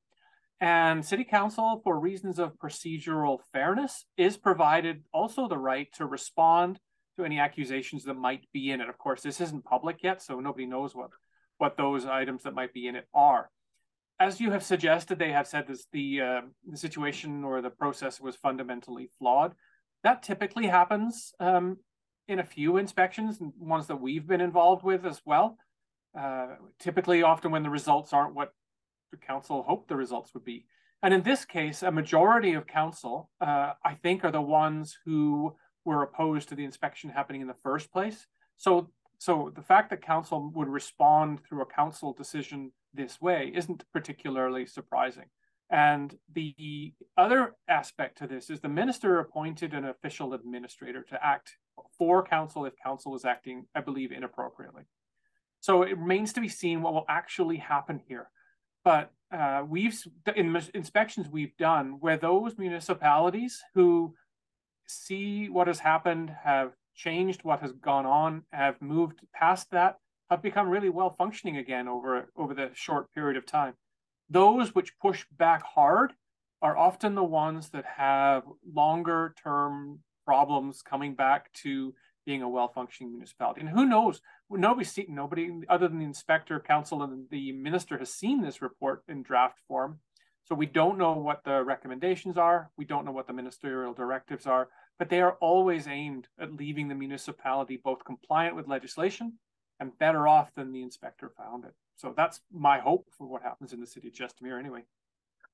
And 0.61 1.05
city 1.05 1.25
council, 1.25 1.81
for 1.83 1.99
reasons 1.99 2.38
of 2.38 2.57
procedural 2.57 3.41
fairness, 3.53 4.05
is 4.17 4.37
provided 4.37 5.03
also 5.12 5.49
the 5.49 5.59
right 5.59 5.93
to 5.95 6.07
respond 6.07 6.79
to 7.17 7.25
any 7.25 7.41
accusations 7.41 8.05
that 8.05 8.15
might 8.15 8.47
be 8.53 8.71
in 8.71 8.81
it. 8.81 8.88
Of 8.88 8.97
course, 8.97 9.23
this 9.23 9.41
isn't 9.41 9.65
public 9.65 10.05
yet, 10.05 10.23
so 10.23 10.38
nobody 10.38 10.67
knows 10.67 10.95
what 10.95 11.11
what 11.57 11.77
those 11.77 12.07
items 12.07 12.45
that 12.45 12.55
might 12.55 12.73
be 12.73 12.87
in 12.87 12.95
it 12.95 13.09
are 13.12 13.50
as 14.21 14.41
you 14.41 14.51
have 14.51 14.65
suggested, 14.65 15.19
they 15.19 15.33
have 15.33 15.47
said 15.47 15.67
this 15.67 15.87
the 15.93 16.21
uh, 16.21 16.41
the 16.67 16.77
situation 16.77 17.45
or 17.45 17.61
the 17.61 17.71
process 17.71 18.21
was 18.21 18.37
fundamentally 18.37 19.11
flawed. 19.19 19.55
That 20.03 20.23
typically 20.23 20.67
happens 20.67 21.33
um, 21.41 21.79
in 22.27 22.39
a 22.39 22.45
few 22.45 22.77
inspections, 22.77 23.39
ones 23.59 23.87
that 23.87 24.01
we've 24.01 24.27
been 24.27 24.41
involved 24.41 24.85
with 24.85 25.07
as 25.07 25.21
well. 25.25 25.57
Uh, 26.19 26.57
typically, 26.79 27.23
often 27.23 27.51
when 27.51 27.63
the 27.63 27.71
results 27.71 28.13
aren't 28.13 28.35
what 28.35 28.53
the 29.11 29.17
council 29.17 29.63
hoped 29.63 29.89
the 29.89 29.97
results 29.97 30.35
would 30.35 30.45
be. 30.45 30.67
And 31.03 31.15
in 31.15 31.23
this 31.23 31.45
case, 31.45 31.83
a 31.83 31.93
majority 31.93 32.55
of 32.55 32.67
council, 32.67 33.31
uh, 33.41 33.73
I 33.85 33.95
think, 33.95 34.25
are 34.25 34.33
the 34.33 34.41
ones 34.43 34.97
who 35.05 35.55
were 35.85 36.03
opposed 36.03 36.49
to 36.49 36.55
the 36.55 36.65
inspection 36.65 37.11
happening 37.11 37.41
in 37.41 37.47
the 37.47 37.55
first 37.63 37.93
place. 37.93 38.27
So, 38.57 38.91
so 39.19 39.53
the 39.55 39.63
fact 39.63 39.91
that 39.91 40.01
council 40.01 40.51
would 40.55 40.69
respond 40.69 41.41
through 41.45 41.63
a 41.63 41.67
council 41.67 42.13
decision 42.13 42.73
this 42.95 43.21
way 43.21 43.53
isn't 43.55 43.85
particularly 43.93 44.65
surprising. 44.65 45.27
And 45.71 46.17
the 46.33 46.95
other 47.17 47.55
aspect 47.69 48.19
to 48.19 48.27
this 48.27 48.49
is 48.49 48.61
the 48.61 48.69
minister 48.69 49.19
appointed 49.19 49.75
an 49.75 49.85
official 49.85 50.33
administrator 50.33 51.03
to 51.11 51.25
act 51.25 51.57
for 51.99 52.23
council 52.23 52.65
if 52.65 52.73
council 52.83 53.15
is 53.15 53.25
acting, 53.25 53.67
I 53.75 53.83
believe, 53.83 54.13
inappropriately. 54.13 54.85
So 55.61 55.83
it 55.83 55.99
remains 55.99 56.33
to 56.35 56.41
be 56.41 56.49
seen 56.49 56.81
what 56.81 56.95
will 56.95 57.05
actually 57.09 57.59
happen 57.59 58.01
here. 58.09 58.31
But 58.85 59.11
uh, 59.31 59.65
we've 59.69 60.01
in 60.35 60.59
inspections 60.73 61.29
we've 61.29 61.57
done 61.59 61.97
where 62.01 62.17
those 62.17 62.57
municipalities 62.57 63.61
who 63.75 64.15
see 64.87 65.51
what 65.51 65.67
has 65.67 65.81
happened 65.81 66.33
have 66.45 66.73
changed 66.99 67.45
what 67.45 67.61
has 67.61 67.73
gone 67.73 68.05
on, 68.05 68.43
have 68.52 68.83
moved 68.83 69.21
past 69.33 69.71
that, 69.71 69.97
have 70.28 70.43
become 70.43 70.69
really 70.69 70.90
well 70.90 71.14
functioning 71.17 71.57
again 71.57 71.88
over 71.88 72.31
over 72.37 72.52
the 72.52 72.71
short 72.75 73.12
period 73.14 73.38
of 73.38 73.47
time. 73.47 73.75
Those 74.28 74.75
which 74.75 74.99
push 74.99 75.25
back 75.38 75.62
hard 75.62 76.12
are 76.61 76.76
often 76.76 77.14
the 77.14 77.25
ones 77.25 77.71
that 77.71 77.85
have 77.97 78.43
longer 78.75 79.35
term 79.43 80.00
problems 80.26 80.83
coming 80.83 81.14
back 81.14 81.50
to 81.55 81.95
being 82.26 82.43
a 82.43 82.49
well 82.49 82.69
functioning 82.69 83.12
municipality. 83.12 83.62
And 83.62 83.71
who 83.71 83.87
knows? 83.87 84.21
Nobody 84.50 84.85
see, 84.85 85.07
nobody 85.09 85.50
other 85.69 85.88
than 85.88 86.00
the 86.00 86.05
inspector, 86.05 86.61
council, 86.61 87.02
and 87.02 87.26
the 87.31 87.52
minister 87.52 87.97
has 87.99 88.12
seen 88.12 88.43
this 88.43 88.61
report 88.61 89.02
in 89.09 89.23
draft 89.23 89.61
form. 89.67 90.00
So 90.49 90.55
we 90.55 90.64
don't 90.64 90.97
know 90.97 91.12
what 91.12 91.45
the 91.45 91.62
recommendations 91.62 92.38
are. 92.38 92.71
We 92.78 92.87
don't 92.87 93.05
know 93.05 93.12
what 93.12 93.26
the 93.26 93.35
ministerial 93.35 93.93
directives 93.93 94.47
are, 94.47 94.69
but 94.99 95.11
they 95.11 95.21
are 95.21 95.37
always 95.43 95.87
aimed 95.87 96.26
at 96.40 96.55
leaving 96.55 96.88
the 96.88 96.95
municipality 96.95 97.76
both 97.76 98.02
compliant 98.02 98.57
with 98.57 98.67
legislation 98.67 99.35
and 99.78 99.97
better 99.99 100.26
off 100.26 100.55
than 100.55 100.73
the 100.73 100.83
inspector 100.83 101.31
found 101.37 101.67
it. 101.67 101.75
So 101.97 102.14
that's 102.17 102.40
my 102.50 102.78
hope 102.78 103.09
for 103.19 103.26
what 103.26 103.43
happens 103.43 103.75
in 103.75 103.81
the 103.81 103.87
city 103.87 104.09
of 104.09 104.14
Chestermere 104.14 104.59
anyway. 104.59 104.85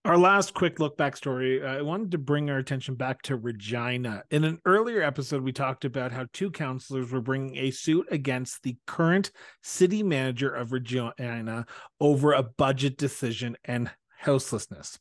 Our 0.04 0.16
last 0.16 0.54
quick 0.54 0.78
look 0.78 0.96
back 0.96 1.16
story. 1.16 1.60
Uh, 1.60 1.78
I 1.78 1.82
wanted 1.82 2.12
to 2.12 2.18
bring 2.18 2.48
our 2.48 2.58
attention 2.58 2.94
back 2.94 3.22
to 3.22 3.36
Regina. 3.36 4.22
In 4.30 4.44
an 4.44 4.60
earlier 4.64 5.02
episode, 5.02 5.42
we 5.42 5.50
talked 5.50 5.84
about 5.84 6.12
how 6.12 6.26
two 6.32 6.52
councillors 6.52 7.10
were 7.10 7.22
bringing 7.22 7.56
a 7.56 7.72
suit 7.72 8.06
against 8.12 8.62
the 8.62 8.76
current 8.86 9.32
city 9.62 10.04
manager 10.04 10.54
of 10.54 10.72
Regina 10.72 11.66
over 12.00 12.32
a 12.32 12.42
budget 12.44 12.96
decision 12.96 13.56
and 13.64 13.90
houselessness. 14.24 14.98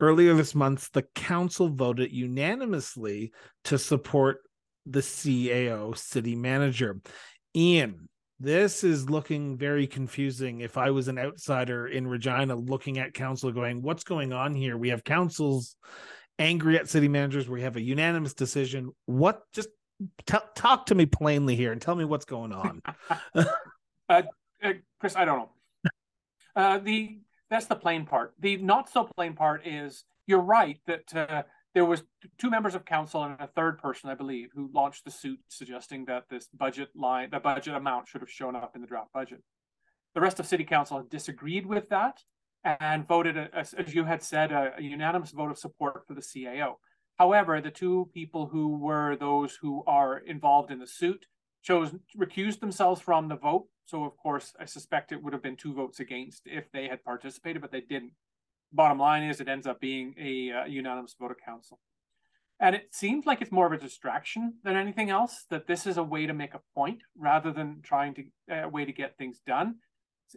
Earlier 0.00 0.34
this 0.34 0.54
month, 0.54 0.90
the 0.92 1.02
council 1.14 1.68
voted 1.68 2.12
unanimously 2.12 3.32
to 3.64 3.78
support 3.78 4.38
the 4.86 5.00
CAO 5.00 5.96
city 5.96 6.34
manager. 6.34 7.00
Ian, 7.54 8.08
this 8.40 8.84
is 8.84 9.10
looking 9.10 9.56
very 9.56 9.86
confusing. 9.86 10.60
If 10.60 10.78
I 10.78 10.90
was 10.90 11.08
an 11.08 11.18
outsider 11.18 11.88
in 11.88 12.06
Regina 12.06 12.54
looking 12.54 12.98
at 12.98 13.14
council 13.14 13.50
going, 13.50 13.82
what's 13.82 14.04
going 14.04 14.32
on 14.32 14.54
here? 14.54 14.76
We 14.76 14.90
have 14.90 15.02
councils 15.02 15.76
angry 16.38 16.78
at 16.78 16.88
city 16.88 17.08
managers. 17.08 17.48
We 17.48 17.62
have 17.62 17.76
a 17.76 17.80
unanimous 17.80 18.34
decision. 18.34 18.92
What 19.06 19.42
just 19.52 19.68
t- 20.26 20.38
talk 20.54 20.86
to 20.86 20.94
me 20.94 21.06
plainly 21.06 21.56
here 21.56 21.72
and 21.72 21.82
tell 21.82 21.96
me 21.96 22.04
what's 22.04 22.24
going 22.24 22.52
on. 22.52 22.82
uh, 23.34 23.44
uh, 24.08 24.22
Chris, 25.00 25.16
I 25.16 25.24
don't 25.24 25.38
know. 25.38 25.50
Uh, 26.54 26.78
the 26.78 27.18
that's 27.50 27.66
the 27.66 27.76
plain 27.76 28.04
part. 28.04 28.34
The 28.38 28.56
not 28.56 28.88
so 28.90 29.04
plain 29.04 29.34
part 29.34 29.66
is 29.66 30.04
you're 30.26 30.40
right 30.40 30.78
that 30.86 31.14
uh, 31.14 31.42
there 31.74 31.84
was 31.84 32.02
two 32.38 32.50
members 32.50 32.74
of 32.74 32.84
council 32.84 33.22
and 33.22 33.36
a 33.40 33.46
third 33.46 33.78
person, 33.78 34.10
I 34.10 34.14
believe, 34.14 34.50
who 34.54 34.70
launched 34.72 35.04
the 35.04 35.10
suit 35.10 35.40
suggesting 35.48 36.04
that 36.06 36.24
this 36.28 36.48
budget 36.48 36.90
line, 36.94 37.30
the 37.30 37.40
budget 37.40 37.74
amount 37.74 38.08
should 38.08 38.20
have 38.20 38.30
shown 38.30 38.56
up 38.56 38.72
in 38.74 38.80
the 38.80 38.86
draft 38.86 39.12
budget. 39.12 39.42
The 40.14 40.20
rest 40.20 40.40
of 40.40 40.46
city 40.46 40.64
council 40.64 41.06
disagreed 41.08 41.66
with 41.66 41.88
that 41.90 42.20
and 42.64 43.06
voted, 43.06 43.36
as, 43.36 43.74
as 43.74 43.94
you 43.94 44.04
had 44.04 44.22
said, 44.22 44.52
a, 44.52 44.74
a 44.78 44.82
unanimous 44.82 45.30
vote 45.30 45.50
of 45.50 45.58
support 45.58 46.06
for 46.06 46.14
the 46.14 46.20
CAO. 46.20 46.74
However, 47.18 47.60
the 47.60 47.70
two 47.70 48.10
people 48.12 48.46
who 48.46 48.76
were 48.78 49.16
those 49.16 49.58
who 49.60 49.82
are 49.86 50.18
involved 50.18 50.70
in 50.70 50.78
the 50.78 50.86
suit 50.86 51.26
chose 51.68 51.94
recused 52.16 52.60
themselves 52.60 53.00
from 53.00 53.28
the 53.28 53.36
vote. 53.36 53.66
So, 53.84 54.04
of 54.04 54.16
course, 54.16 54.54
I 54.58 54.64
suspect 54.64 55.12
it 55.12 55.22
would 55.22 55.34
have 55.34 55.42
been 55.42 55.56
two 55.56 55.74
votes 55.74 56.00
against 56.00 56.42
if 56.46 56.64
they 56.72 56.88
had 56.88 57.04
participated, 57.04 57.60
but 57.60 57.72
they 57.72 57.82
didn't 57.82 58.12
bottom 58.72 58.98
line 58.98 59.22
is 59.22 59.40
it 59.40 59.48
ends 59.48 59.66
up 59.66 59.80
being 59.80 60.14
a 60.18 60.52
uh, 60.52 60.64
unanimous 60.66 61.14
vote 61.18 61.30
of 61.30 61.38
council. 61.44 61.78
And 62.60 62.74
it 62.74 62.88
seems 62.92 63.24
like 63.24 63.40
it's 63.40 63.52
more 63.52 63.66
of 63.66 63.72
a 63.72 63.78
distraction 63.78 64.54
than 64.64 64.76
anything 64.76 65.10
else, 65.10 65.44
that 65.50 65.66
this 65.66 65.86
is 65.86 65.96
a 65.96 66.02
way 66.02 66.26
to 66.26 66.34
make 66.34 66.54
a 66.54 66.60
point 66.74 67.00
rather 67.16 67.52
than 67.52 67.80
trying 67.82 68.14
to 68.14 68.24
a 68.50 68.64
uh, 68.64 68.68
way 68.68 68.84
to 68.84 68.92
get 68.92 69.16
things 69.16 69.40
done. 69.46 69.76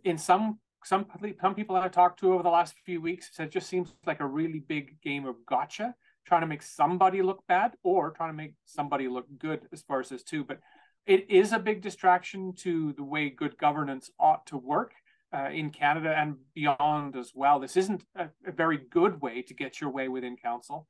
In 0.04 0.18
some 0.18 0.60
some 0.84 1.06
some 1.42 1.56
people 1.56 1.76
I've 1.76 1.92
talked 1.92 2.20
to 2.20 2.34
over 2.34 2.44
the 2.44 2.58
last 2.60 2.76
few 2.86 3.02
weeks 3.02 3.30
said 3.32 3.48
it 3.48 3.54
just 3.54 3.70
seems 3.70 3.94
like 4.06 4.20
a 4.20 4.34
really 4.40 4.60
big 4.60 5.02
game 5.02 5.26
of 5.26 5.36
gotcha, 5.46 5.96
trying 6.26 6.42
to 6.42 6.48
make 6.48 6.62
somebody 6.62 7.22
look 7.22 7.44
bad 7.48 7.72
or 7.84 8.12
trying 8.12 8.32
to 8.32 8.42
make 8.44 8.54
somebody 8.66 9.08
look 9.08 9.28
good 9.38 9.62
as 9.74 9.82
far 9.82 10.00
as 10.00 10.10
this 10.10 10.24
too. 10.24 10.44
But 10.44 10.60
it 11.06 11.30
is 11.30 11.52
a 11.52 11.60
big 11.60 11.82
distraction 11.82 12.54
to 12.58 12.94
the 12.94 13.04
way 13.04 13.30
good 13.30 13.58
governance 13.58 14.12
ought 14.20 14.46
to 14.48 14.58
work 14.58 14.94
uh, 15.34 15.50
in 15.52 15.70
Canada 15.70 16.14
and 16.16 16.36
beyond 16.54 17.16
as 17.16 17.32
well. 17.34 17.60
This 17.60 17.78
isn't 17.78 18.04
a, 18.16 18.30
a, 18.46 18.52
very 18.52 18.78
good 18.78 19.22
way 19.22 19.42
to 19.44 19.54
get 19.54 19.80
your 19.80 19.90
way 19.90 20.08
within 20.08 20.36
council. 20.36 20.88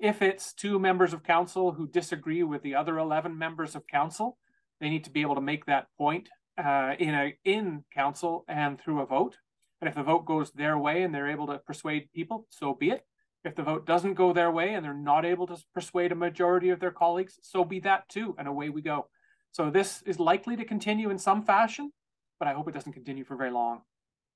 If 0.00 0.20
it's 0.20 0.52
two 0.52 0.78
members 0.78 1.12
of 1.12 1.22
council 1.22 1.72
who 1.72 1.86
disagree 1.86 2.42
with 2.42 2.62
the 2.62 2.74
other 2.74 2.98
11 2.98 3.38
members 3.38 3.76
of 3.76 3.86
council, 3.86 4.38
they 4.80 4.90
need 4.90 5.04
to 5.04 5.10
be 5.10 5.22
able 5.22 5.36
to 5.36 5.40
make 5.40 5.66
that 5.66 5.86
point 5.96 6.28
uh, 6.58 6.94
in 6.98 7.14
a 7.14 7.34
in 7.44 7.84
council 7.92 8.44
and 8.48 8.80
through 8.80 9.00
a 9.00 9.06
vote. 9.06 9.38
And 9.80 9.88
if 9.88 9.94
the 9.94 10.02
vote 10.02 10.24
goes 10.24 10.50
their 10.50 10.76
way 10.78 11.02
and 11.02 11.14
they're 11.14 11.30
able 11.30 11.46
to 11.46 11.58
persuade 11.58 12.10
people, 12.12 12.46
so 12.50 12.74
be 12.74 12.90
it. 12.90 13.04
If 13.44 13.54
the 13.54 13.62
vote 13.62 13.86
doesn't 13.86 14.14
go 14.14 14.32
their 14.32 14.50
way 14.50 14.74
and 14.74 14.84
they're 14.84 14.94
not 14.94 15.24
able 15.24 15.46
to 15.48 15.58
persuade 15.74 16.12
a 16.12 16.16
majority 16.16 16.70
of 16.70 16.80
their 16.80 16.90
colleagues, 16.90 17.38
so 17.42 17.64
be 17.64 17.78
that 17.80 18.08
too, 18.08 18.34
and 18.38 18.48
away 18.48 18.70
we 18.70 18.82
go. 18.82 19.08
So 19.54 19.70
this 19.70 20.02
is 20.02 20.18
likely 20.18 20.56
to 20.56 20.64
continue 20.64 21.10
in 21.10 21.18
some 21.18 21.44
fashion, 21.44 21.92
but 22.40 22.48
I 22.48 22.54
hope 22.54 22.66
it 22.68 22.74
doesn't 22.74 22.92
continue 22.92 23.22
for 23.22 23.36
very 23.36 23.52
long. 23.52 23.82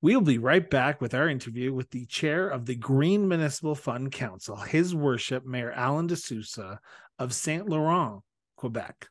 We'll 0.00 0.20
be 0.20 0.38
right 0.38 0.70
back 0.70 1.00
with 1.00 1.12
our 1.12 1.28
interview 1.28 1.74
with 1.74 1.90
the 1.90 2.06
chair 2.06 2.48
of 2.48 2.66
the 2.66 2.76
Green 2.76 3.26
Municipal 3.26 3.74
Fund 3.74 4.12
Council, 4.12 4.54
His 4.54 4.94
Worship 4.94 5.44
Mayor 5.44 5.72
Alan 5.72 6.06
DeSousa 6.06 6.78
of 7.18 7.34
Saint 7.34 7.68
Laurent, 7.68 8.22
Quebec. 8.56 9.08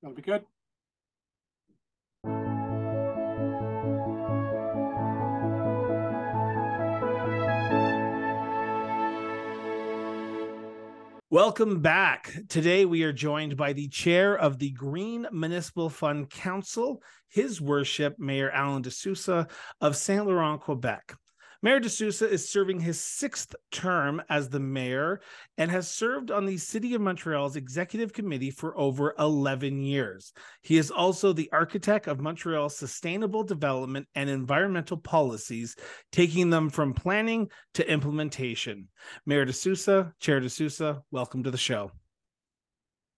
That'll 0.00 0.14
be 0.14 0.22
good. 0.22 0.44
Welcome 11.30 11.80
back. 11.80 12.30
Today 12.50 12.84
we 12.84 13.02
are 13.02 13.12
joined 13.12 13.56
by 13.56 13.72
the 13.72 13.88
chair 13.88 14.36
of 14.36 14.58
the 14.58 14.70
Green 14.72 15.26
Municipal 15.32 15.88
Fund 15.88 16.28
Council, 16.28 17.02
His 17.28 17.62
Worship 17.62 18.18
Mayor 18.18 18.50
Alan 18.50 18.82
DeSousa 18.82 19.50
of 19.80 19.96
Saint 19.96 20.26
Laurent, 20.26 20.60
Quebec. 20.60 21.16
Mayor 21.64 21.80
DeSousa 21.80 22.28
is 22.28 22.46
serving 22.46 22.78
his 22.78 23.00
sixth 23.00 23.54
term 23.72 24.20
as 24.28 24.50
the 24.50 24.60
mayor 24.60 25.22
and 25.56 25.70
has 25.70 25.90
served 25.90 26.30
on 26.30 26.44
the 26.44 26.58
City 26.58 26.92
of 26.92 27.00
Montreal's 27.00 27.56
executive 27.56 28.12
committee 28.12 28.50
for 28.50 28.76
over 28.76 29.14
11 29.18 29.80
years. 29.80 30.34
He 30.60 30.76
is 30.76 30.90
also 30.90 31.32
the 31.32 31.48
architect 31.52 32.06
of 32.06 32.20
Montreal's 32.20 32.76
sustainable 32.76 33.44
development 33.44 34.06
and 34.14 34.28
environmental 34.28 34.98
policies, 34.98 35.74
taking 36.12 36.50
them 36.50 36.68
from 36.68 36.92
planning 36.92 37.48
to 37.72 37.90
implementation. 37.90 38.88
Mayor 39.24 39.46
DeSousa, 39.46 40.12
Chair 40.20 40.42
DeSousa, 40.42 41.00
welcome 41.12 41.42
to 41.44 41.50
the 41.50 41.56
show. 41.56 41.90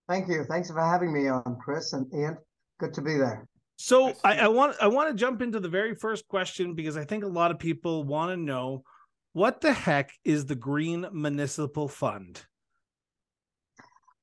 Thank 0.09 0.29
you. 0.29 0.45
Thanks 0.45 0.71
for 0.71 0.81
having 0.81 1.12
me 1.12 1.26
on, 1.26 1.59
Chris 1.61 1.95
and 1.95 2.07
Ian. 2.15 2.37
Good 2.79 2.95
to 2.95 3.03
be 3.03 3.17
there. 3.17 3.49
So 3.76 4.14
I, 4.25 4.38
I, 4.38 4.49
want 4.49 4.76
I 4.80 4.87
want 4.87 5.11
to 5.11 5.14
jump 5.14 5.42
into 5.42 5.61
the 5.61 5.68
very 5.68 5.95
first 5.95 6.26
question 6.28 6.75
because 6.75 6.97
I 6.97 7.04
think 7.04 7.25
a 7.25 7.28
lot 7.28 7.50
of 7.50 7.59
people 7.59 8.04
want 8.04 8.33
to 8.33 8.37
know 8.37 8.85
what 9.33 9.61
the 9.61 9.73
heck 9.73 10.12
is 10.25 10.47
the 10.47 10.54
Green 10.54 11.06
Municipal 11.12 11.88
Fund? 11.88 12.40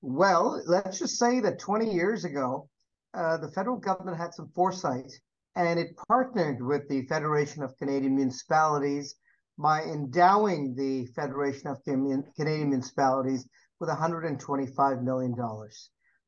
Well, 0.02 0.62
let's 0.66 0.98
just 0.98 1.20
say 1.20 1.40
that 1.42 1.60
20 1.60 1.94
years 1.94 2.26
ago, 2.26 2.68
uh, 3.14 3.38
the 3.38 3.52
federal 3.52 3.78
government 3.78 4.18
had 4.18 4.34
some 4.34 4.50
foresight 4.56 5.12
and 5.56 5.80
it 5.80 5.96
partnered 6.08 6.66
with 6.66 6.90
the 6.90 7.06
Federation 7.06 7.62
of 7.62 7.78
Canadian 7.78 8.16
Municipalities 8.16 9.16
by 9.58 9.84
endowing 9.84 10.74
the 10.76 11.06
Federation 11.14 11.68
of 11.68 11.78
Canadian 11.84 12.70
Municipalities 12.70 13.48
with 13.80 13.90
$125 13.90 15.04
million. 15.04 15.36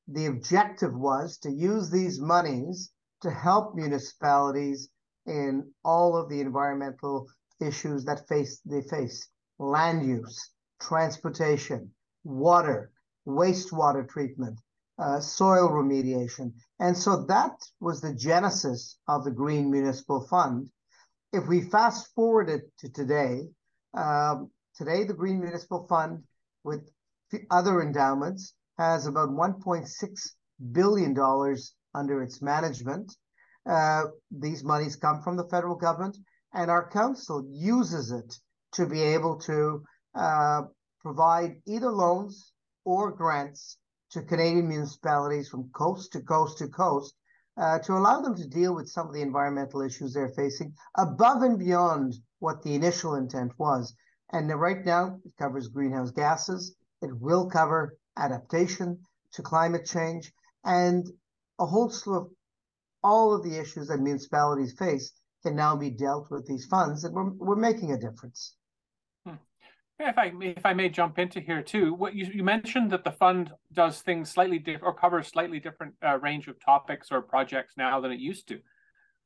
The 0.07 0.27
objective 0.27 0.95
was 0.95 1.39
to 1.39 1.51
use 1.51 1.89
these 1.89 2.21
monies 2.21 2.91
to 3.25 3.31
help 3.31 3.73
municipalities 3.73 4.87
in 5.25 5.67
all 5.83 6.15
of 6.15 6.29
the 6.29 6.39
environmental 6.39 7.27
issues 7.59 8.05
that 8.05 8.27
face 8.27 8.61
they 8.63 8.83
face. 8.83 9.27
Land 9.57 10.05
use 10.05 10.51
transportation 10.79 11.89
water 12.23 12.91
wastewater 13.27 14.07
treatment 14.07 14.59
uh, 14.99 15.19
soil 15.19 15.69
remediation. 15.69 16.53
And 16.79 16.95
so 16.95 17.25
that 17.25 17.57
was 17.79 17.99
the 17.99 18.13
genesis 18.13 18.99
of 19.07 19.23
the 19.23 19.31
green 19.31 19.71
municipal 19.71 20.27
fund. 20.27 20.69
If 21.33 21.47
we 21.47 21.61
fast 21.61 22.13
forward 22.13 22.47
it 22.49 22.71
to 22.79 22.89
today 22.89 23.49
um, 23.95 24.51
today 24.75 25.03
the 25.03 25.15
green 25.15 25.39
municipal 25.39 25.87
fund 25.87 26.21
with 26.63 26.91
the 27.31 27.41
other 27.49 27.81
endowments 27.81 28.53
has 28.77 29.07
about 29.07 29.29
1.6 29.29 29.87
billion 30.71 31.15
dollars 31.15 31.73
under 31.95 32.21
its 32.21 32.41
management. 32.41 33.15
Uh, 33.65 34.03
these 34.29 34.63
monies 34.63 34.95
come 34.95 35.21
from 35.21 35.37
the 35.37 35.47
federal 35.47 35.75
government, 35.75 36.17
and 36.53 36.69
our 36.69 36.89
council 36.89 37.43
uses 37.49 38.11
it 38.11 38.37
to 38.73 38.85
be 38.85 39.01
able 39.01 39.37
to 39.39 39.83
uh, 40.13 40.61
provide 41.01 41.55
either 41.65 41.91
loans 41.91 42.53
or 42.83 43.11
grants 43.11 43.77
to 44.11 44.21
Canadian 44.21 44.67
municipalities 44.67 45.49
from 45.49 45.69
coast 45.69 46.11
to 46.13 46.21
coast 46.21 46.57
to 46.59 46.67
coast 46.67 47.15
uh, 47.57 47.79
to 47.79 47.93
allow 47.93 48.21
them 48.21 48.35
to 48.35 48.47
deal 48.47 48.75
with 48.75 48.89
some 48.89 49.07
of 49.07 49.13
the 49.13 49.21
environmental 49.21 49.81
issues 49.81 50.13
they're 50.13 50.29
facing 50.29 50.73
above 50.97 51.41
and 51.41 51.57
beyond 51.57 52.13
what 52.39 52.61
the 52.63 52.75
initial 52.75 53.15
intent 53.15 53.51
was. 53.57 53.95
And 54.31 54.49
right 54.59 54.83
now, 54.85 55.19
it 55.25 55.31
covers 55.37 55.67
greenhouse 55.67 56.11
gases. 56.11 56.75
It 57.01 57.17
will 57.19 57.49
cover 57.49 57.97
adaptation 58.17 58.99
to 59.33 59.41
climate 59.41 59.85
change. 59.85 60.31
And 60.63 61.05
a 61.59 61.65
whole 61.65 61.89
slew 61.89 62.17
of 62.17 62.27
all 63.03 63.33
of 63.33 63.43
the 63.43 63.57
issues 63.57 63.87
that 63.87 63.99
municipalities 63.99 64.73
face 64.77 65.13
can 65.43 65.55
now 65.55 65.75
be 65.75 65.91
dealt 65.91 66.31
with 66.31 66.45
these 66.47 66.65
funds, 66.65 67.03
and 67.03 67.13
we're 67.13 67.29
we're 67.33 67.55
making 67.55 67.91
a 67.91 67.99
difference. 67.99 68.55
Hmm. 69.25 69.35
If 69.99 70.17
I 70.17 70.31
if 70.41 70.65
I 70.65 70.73
may 70.73 70.89
jump 70.89 71.19
into 71.19 71.39
here 71.39 71.61
too, 71.61 71.93
what 71.93 72.15
you, 72.15 72.25
you 72.33 72.43
mentioned 72.43 72.91
that 72.91 73.03
the 73.03 73.11
fund 73.11 73.51
does 73.71 74.01
things 74.01 74.31
slightly 74.31 74.57
different 74.57 74.83
or 74.83 74.93
covers 74.95 75.27
slightly 75.27 75.59
different 75.59 75.93
uh, 76.05 76.17
range 76.17 76.47
of 76.47 76.59
topics 76.59 77.09
or 77.11 77.21
projects 77.21 77.73
now 77.77 78.01
than 78.01 78.11
it 78.11 78.19
used 78.19 78.47
to. 78.47 78.59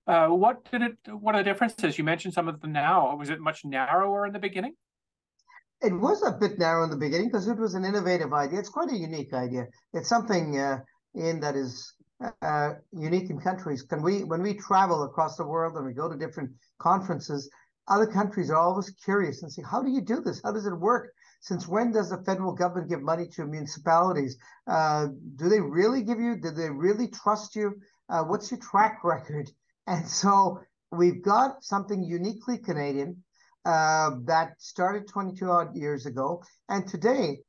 Uh, 0.07 0.27
what 0.27 0.69
did 0.71 0.81
it? 0.81 0.97
What 1.07 1.35
are 1.35 1.43
the 1.43 1.49
differences? 1.49 1.97
You 1.97 2.03
mentioned 2.03 2.33
some 2.33 2.47
of 2.47 2.59
them 2.61 2.73
now. 2.73 3.15
Was 3.15 3.29
it 3.29 3.39
much 3.39 3.63
narrower 3.63 4.25
in 4.25 4.33
the 4.33 4.39
beginning? 4.39 4.73
It 5.81 5.93
was 5.93 6.21
a 6.23 6.37
bit 6.37 6.59
narrow 6.59 6.83
in 6.83 6.89
the 6.89 6.97
beginning 6.97 7.27
because 7.27 7.47
it 7.47 7.57
was 7.57 7.75
an 7.75 7.85
innovative 7.85 8.33
idea. 8.33 8.59
It's 8.59 8.69
quite 8.69 8.91
a 8.91 8.97
unique 8.97 9.33
idea. 9.33 9.67
It's 9.93 10.09
something 10.09 10.59
uh, 10.59 10.79
in 11.15 11.39
that 11.39 11.55
is 11.55 11.93
uh, 12.41 12.73
unique 12.91 13.29
in 13.29 13.39
countries. 13.39 13.81
Can 13.83 14.01
we, 14.01 14.23
when 14.23 14.41
we 14.41 14.53
travel 14.53 15.03
across 15.03 15.37
the 15.37 15.45
world 15.45 15.75
and 15.75 15.85
we 15.85 15.93
go 15.93 16.09
to 16.09 16.17
different 16.17 16.51
conferences, 16.79 17.49
other 17.87 18.05
countries 18.05 18.49
are 18.49 18.57
always 18.57 18.89
curious 19.03 19.41
and 19.41 19.51
say, 19.51 19.63
how 19.69 19.81
do 19.81 19.89
you 19.89 20.01
do 20.01 20.21
this? 20.21 20.41
How 20.43 20.51
does 20.51 20.65
it 20.65 20.73
work? 20.73 21.13
Since 21.41 21.67
when 21.67 21.91
does 21.91 22.09
the 22.09 22.21
federal 22.23 22.53
government 22.53 22.89
give 22.89 23.01
money 23.01 23.27
to 23.35 23.45
municipalities? 23.45 24.37
Uh, 24.67 25.07
do 25.35 25.49
they 25.49 25.61
really 25.61 26.03
give 26.03 26.19
you? 26.19 26.35
Do 26.35 26.51
they 26.51 26.69
really 26.69 27.07
trust 27.07 27.55
you? 27.55 27.73
Uh, 28.09 28.23
what's 28.23 28.51
your 28.51 28.59
track 28.59 28.99
record? 29.03 29.49
And 29.87 30.07
so 30.07 30.59
we've 30.91 31.21
got 31.23 31.63
something 31.63 32.03
uniquely 32.03 32.57
Canadian 32.57 33.23
uh, 33.65 34.11
that 34.25 34.53
started 34.59 35.07
22 35.07 35.49
odd 35.49 35.75
years 35.75 36.05
ago, 36.05 36.43
and 36.67 36.87
today 36.87 37.39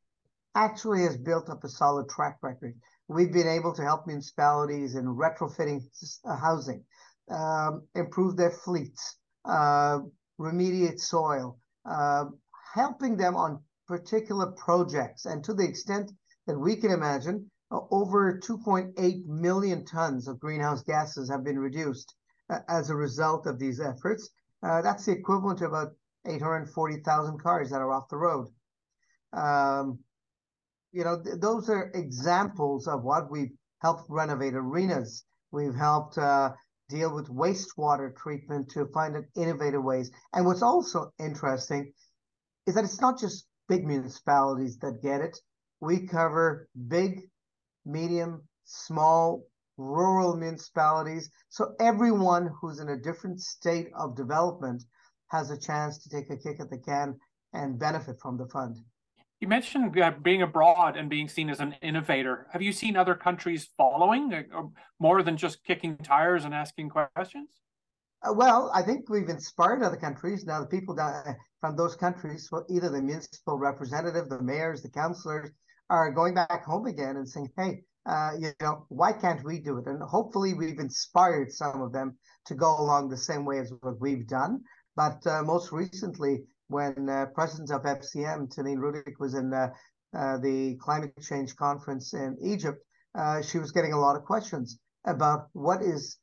actually 0.55 1.03
has 1.03 1.17
built 1.17 1.49
up 1.49 1.65
a 1.65 1.69
solid 1.69 2.09
track 2.09 2.39
record. 2.43 2.75
We've 3.11 3.33
been 3.33 3.49
able 3.49 3.75
to 3.75 3.83
help 3.83 4.07
municipalities 4.07 4.95
in 4.95 5.05
retrofitting 5.05 5.83
uh, 6.25 6.37
housing, 6.37 6.85
um, 7.29 7.83
improve 7.97 8.37
their 8.37 8.53
fleets, 8.53 9.17
uh, 9.45 9.99
remediate 10.39 11.01
soil, 11.01 11.59
uh, 11.85 12.27
helping 12.73 13.17
them 13.17 13.35
on 13.35 13.65
particular 13.89 14.53
projects. 14.53 15.25
And 15.25 15.43
to 15.43 15.55
the 15.55 15.65
extent 15.65 16.13
that 16.47 16.57
we 16.57 16.77
can 16.77 16.93
imagine, 16.93 17.51
uh, 17.73 17.81
over 17.91 18.39
2.8 18.39 19.27
million 19.27 19.85
tons 19.85 20.29
of 20.29 20.39
greenhouse 20.39 20.85
gases 20.85 21.29
have 21.31 21.43
been 21.43 21.59
reduced 21.59 22.15
uh, 22.49 22.61
as 22.69 22.91
a 22.91 22.95
result 22.95 23.45
of 23.49 23.59
these 23.59 23.81
efforts. 23.81 24.31
Uh, 24.63 24.83
that's 24.83 25.07
the 25.07 25.13
equivalent 25.13 25.59
to 25.59 25.65
about 25.65 25.91
840,000 26.29 27.43
cars 27.43 27.71
that 27.71 27.81
are 27.81 27.93
off 27.93 28.09
the 28.09 28.17
road. 28.17 28.47
Um, 29.33 29.99
you 30.93 31.05
know, 31.05 31.23
th- 31.23 31.37
those 31.41 31.69
are 31.69 31.91
examples 31.95 32.87
of 32.87 33.03
what 33.03 33.31
we've 33.31 33.53
helped 33.81 34.05
renovate 34.09 34.55
arenas. 34.55 35.25
We've 35.53 35.75
helped 35.75 36.19
uh, 36.19 36.53
deal 36.89 37.15
with 37.15 37.29
wastewater 37.29 38.15
treatment 38.17 38.71
to 38.71 38.87
find 38.87 39.17
innovative 39.37 39.83
ways. 39.83 40.11
And 40.33 40.47
what's 40.47 40.63
also 40.63 41.13
interesting 41.19 41.93
is 42.67 42.75
that 42.75 42.85
it's 42.85 43.01
not 43.01 43.19
just 43.19 43.47
big 43.69 43.87
municipalities 43.87 44.79
that 44.79 45.03
get 45.03 45.21
it. 45.21 45.39
We 45.81 46.07
cover 46.07 46.69
big, 46.89 47.21
medium, 47.87 48.43
small, 48.65 49.45
rural 49.77 50.37
municipalities. 50.37 51.31
So 51.49 51.75
everyone 51.81 52.51
who's 52.61 52.81
in 52.81 52.91
a 52.91 52.99
different 52.99 53.41
state 53.41 53.89
of 53.99 54.17
development 54.17 54.83
has 55.29 55.51
a 55.51 55.59
chance 55.59 55.99
to 56.03 56.11
take 56.11 56.31
a 56.31 56.37
kick 56.37 56.61
at 56.61 56.71
the 56.71 56.79
can 56.79 57.19
and 57.53 57.79
benefit 57.79 58.17
from 58.21 58.37
the 58.37 58.47
fund. 58.47 58.77
You 59.41 59.49
mentioned 59.49 59.99
uh, 59.99 60.13
being 60.23 60.43
abroad 60.43 60.99
and 60.99 61.09
being 61.09 61.27
seen 61.27 61.49
as 61.49 61.61
an 61.61 61.75
innovator. 61.81 62.47
Have 62.53 62.61
you 62.61 62.73
seen 62.73 62.95
other 62.95 63.15
countries 63.15 63.71
following 63.79 64.35
uh, 64.35 64.63
more 64.99 65.23
than 65.23 65.39
just 65.39 65.65
kicking 65.65 65.97
tires 65.97 66.45
and 66.45 66.53
asking 66.53 66.91
questions? 66.91 67.49
Uh, 68.23 68.35
well, 68.35 68.71
I 68.75 68.83
think 68.83 69.09
we've 69.09 69.31
inspired 69.31 69.83
other 69.83 69.97
countries. 69.97 70.45
Now, 70.45 70.61
the 70.61 70.67
people 70.67 70.95
that, 70.97 71.37
from 71.63 71.75
those 71.75 71.97
countries, 71.97 72.51
either 72.69 72.91
the 72.91 73.01
municipal 73.01 73.57
representative, 73.57 74.29
the 74.29 74.43
mayors, 74.43 74.83
the 74.83 74.91
councillors, 74.91 75.51
are 75.89 76.13
going 76.13 76.35
back 76.35 76.63
home 76.67 76.87
again 76.87 77.17
and 77.17 77.27
saying, 77.27 77.49
hey, 77.57 77.83
uh, 78.05 78.33
you 78.39 78.53
know, 78.61 78.85
why 78.91 79.13
can't 79.13 79.43
we 79.43 79.59
do 79.59 79.79
it? 79.79 79.87
And 79.87 80.03
hopefully 80.03 80.53
we've 80.53 80.79
inspired 80.79 81.51
some 81.51 81.81
of 81.81 81.93
them 81.93 82.19
to 82.45 82.55
go 82.55 82.79
along 82.79 83.09
the 83.09 83.17
same 83.17 83.47
way 83.47 83.59
as 83.59 83.73
what 83.81 83.99
we've 84.01 84.27
done. 84.27 84.61
But 84.97 85.27
uh, 85.27 85.43
most 85.43 85.73
recently, 85.73 86.43
when 86.71 87.09
uh, 87.09 87.27
president 87.35 87.71
of 87.73 87.83
FCM, 87.83 88.49
Taneen 88.55 88.79
Rudyk, 88.79 89.19
was 89.19 89.35
in 89.35 89.53
uh, 89.53 89.71
uh, 90.17 90.39
the 90.39 90.77
climate 90.81 91.13
change 91.21 91.57
conference 91.57 92.15
in 92.15 92.37
Egypt, 92.43 92.79
uh, 93.19 93.43
she 93.43 93.59
was 93.59 93.73
getting 93.73 93.93
a 93.93 93.99
lot 93.99 94.17
of 94.17 94.25
questions 94.25 94.79
about 95.05 95.49
what 95.53 95.83
is 95.83 96.19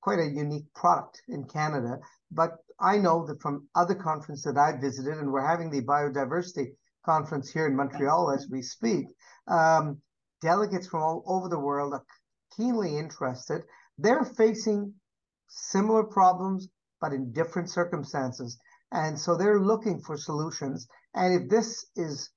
quite 0.00 0.20
a 0.20 0.30
unique 0.30 0.72
product 0.74 1.22
in 1.28 1.44
Canada. 1.44 1.98
But 2.30 2.52
I 2.80 2.98
know 2.98 3.26
that 3.26 3.42
from 3.42 3.68
other 3.74 3.94
conferences 3.94 4.44
that 4.44 4.56
I've 4.56 4.80
visited, 4.80 5.18
and 5.18 5.32
we're 5.32 5.46
having 5.46 5.70
the 5.70 5.82
biodiversity 5.82 6.74
conference 7.04 7.50
here 7.50 7.66
in 7.66 7.76
Montreal 7.76 8.30
as 8.30 8.48
we 8.48 8.62
speak, 8.62 9.06
um, 9.48 10.00
delegates 10.40 10.86
from 10.86 11.02
all 11.02 11.24
over 11.26 11.48
the 11.48 11.58
world 11.58 11.94
are 11.94 12.04
keenly 12.56 12.96
interested. 12.96 13.62
They're 13.98 14.24
facing 14.24 14.94
similar 15.48 16.04
problems, 16.04 16.68
but 17.00 17.12
in 17.12 17.32
different 17.32 17.70
circumstances. 17.70 18.58
And 18.92 19.18
so 19.18 19.36
they're 19.36 19.60
looking 19.60 20.00
for 20.00 20.16
solutions. 20.16 20.86
And 21.14 21.42
if 21.42 21.50
this 21.50 21.86
is 21.96 22.30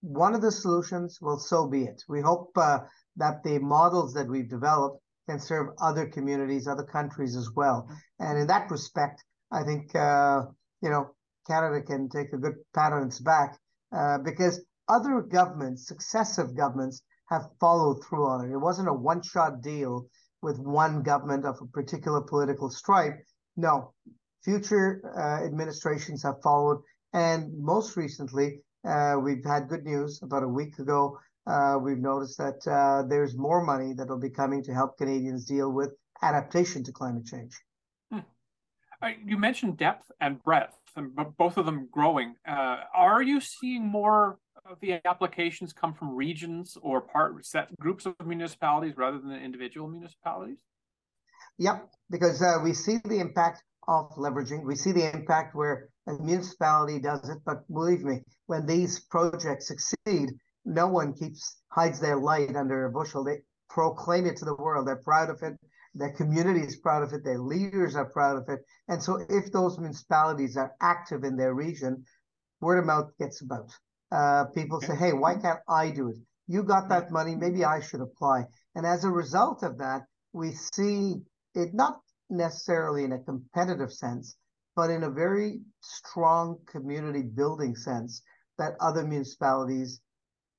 one 0.00 0.34
of 0.34 0.42
the 0.42 0.52
solutions, 0.52 1.18
well, 1.20 1.38
so 1.38 1.68
be 1.68 1.84
it. 1.84 2.02
We 2.08 2.20
hope 2.20 2.50
uh, 2.56 2.80
that 3.16 3.42
the 3.44 3.58
models 3.58 4.14
that 4.14 4.28
we've 4.28 4.48
developed 4.48 5.02
can 5.28 5.38
serve 5.38 5.68
other 5.80 6.06
communities, 6.06 6.66
other 6.66 6.84
countries 6.84 7.36
as 7.36 7.50
well. 7.54 7.88
And 8.18 8.38
in 8.38 8.46
that 8.46 8.70
respect, 8.70 9.22
I 9.52 9.62
think 9.62 9.94
uh, 9.94 10.42
you 10.82 10.90
know 10.90 11.10
Canada 11.46 11.82
can 11.82 12.08
take 12.08 12.32
a 12.32 12.38
good 12.38 12.54
pat 12.74 12.92
on 12.92 13.06
its 13.06 13.20
back 13.20 13.58
uh, 13.94 14.18
because 14.18 14.60
other 14.88 15.20
governments, 15.20 15.86
successive 15.86 16.56
governments, 16.56 17.02
have 17.28 17.50
followed 17.60 18.02
through 18.04 18.26
on 18.26 18.46
it. 18.46 18.52
It 18.52 18.58
wasn't 18.58 18.88
a 18.88 18.92
one-shot 18.92 19.60
deal 19.60 20.06
with 20.40 20.58
one 20.58 21.02
government 21.02 21.44
of 21.44 21.58
a 21.60 21.66
particular 21.66 22.22
political 22.22 22.70
stripe. 22.70 23.18
No, 23.56 23.92
future 24.44 25.02
uh, 25.16 25.44
administrations 25.44 26.22
have 26.22 26.42
followed, 26.42 26.82
and 27.12 27.52
most 27.58 27.96
recently, 27.96 28.60
uh, 28.88 29.16
we've 29.20 29.44
had 29.44 29.68
good 29.68 29.84
news 29.84 30.20
about 30.22 30.42
a 30.42 30.48
week 30.48 30.78
ago 30.78 31.18
uh, 31.48 31.78
we've 31.80 31.98
noticed 31.98 32.36
that 32.36 32.66
uh, 32.68 33.02
there's 33.08 33.36
more 33.36 33.64
money 33.64 33.94
that 33.94 34.08
will 34.08 34.18
be 34.18 34.28
coming 34.28 34.62
to 34.62 34.74
help 34.74 34.98
Canadians 34.98 35.46
deal 35.46 35.72
with 35.72 35.92
adaptation 36.22 36.84
to 36.84 36.92
climate 36.92 37.24
change. 37.24 37.58
Hmm. 38.12 38.18
Uh, 39.02 39.10
you 39.24 39.38
mentioned 39.38 39.78
depth 39.78 40.10
and 40.20 40.42
breadth, 40.42 40.76
and 40.94 41.16
both 41.38 41.56
of 41.56 41.64
them 41.64 41.88
growing. 41.90 42.34
Uh, 42.46 42.80
are 42.94 43.22
you 43.22 43.40
seeing 43.40 43.86
more 43.86 44.38
of 44.70 44.78
the 44.80 45.00
applications 45.06 45.72
come 45.72 45.94
from 45.94 46.14
regions 46.14 46.76
or 46.82 47.00
part 47.00 47.46
set 47.46 47.74
groups 47.78 48.04
of 48.04 48.14
municipalities 48.26 48.98
rather 48.98 49.18
than 49.18 49.32
individual 49.32 49.88
municipalities? 49.88 50.58
Yep, 51.56 51.88
because 52.10 52.42
uh, 52.42 52.58
we 52.62 52.74
see 52.74 52.98
the 53.06 53.20
impact 53.20 53.62
of 53.88 54.10
leveraging. 54.16 54.62
We 54.64 54.76
see 54.76 54.92
the 54.92 55.10
impact 55.12 55.56
where 55.56 55.88
a 56.06 56.12
municipality 56.12 57.00
does 57.00 57.28
it, 57.28 57.38
but 57.44 57.66
believe 57.72 58.04
me, 58.04 58.22
when 58.46 58.66
these 58.66 59.00
projects 59.00 59.68
succeed, 59.68 60.30
no 60.64 60.86
one 60.86 61.14
keeps 61.14 61.56
hides 61.70 61.98
their 61.98 62.18
light 62.18 62.54
under 62.54 62.84
a 62.84 62.92
bushel. 62.92 63.24
They 63.24 63.38
proclaim 63.70 64.26
it 64.26 64.36
to 64.36 64.44
the 64.44 64.54
world. 64.54 64.86
They're 64.86 64.96
proud 64.96 65.30
of 65.30 65.42
it. 65.42 65.58
Their 65.94 66.12
community 66.12 66.60
is 66.60 66.76
proud 66.76 67.02
of 67.02 67.12
it. 67.14 67.24
Their 67.24 67.38
leaders 67.38 67.96
are 67.96 68.10
proud 68.10 68.36
of 68.36 68.48
it. 68.48 68.60
And 68.88 69.02
so, 69.02 69.24
if 69.28 69.50
those 69.50 69.78
municipalities 69.78 70.56
are 70.56 70.74
active 70.80 71.24
in 71.24 71.36
their 71.36 71.54
region, 71.54 72.04
word 72.60 72.78
of 72.78 72.86
mouth 72.86 73.10
gets 73.18 73.40
about. 73.40 73.70
Uh, 74.12 74.44
people 74.54 74.80
say, 74.80 74.96
"Hey, 74.96 75.12
why 75.12 75.34
can't 75.34 75.60
I 75.68 75.90
do 75.90 76.08
it? 76.08 76.16
You 76.46 76.62
got 76.62 76.88
that 76.90 77.10
money. 77.10 77.34
Maybe 77.36 77.64
I 77.64 77.80
should 77.80 78.00
apply." 78.00 78.46
And 78.74 78.84
as 78.86 79.04
a 79.04 79.10
result 79.10 79.62
of 79.62 79.78
that, 79.78 80.02
we 80.32 80.52
see 80.52 81.22
it 81.54 81.74
not 81.74 82.00
necessarily 82.30 83.04
in 83.04 83.12
a 83.12 83.18
competitive 83.18 83.92
sense, 83.92 84.36
but 84.76 84.90
in 84.90 85.04
a 85.04 85.10
very 85.10 85.60
strong 85.80 86.58
community 86.66 87.22
building 87.22 87.74
sense 87.74 88.22
that 88.58 88.74
other 88.80 89.04
municipalities 89.04 90.00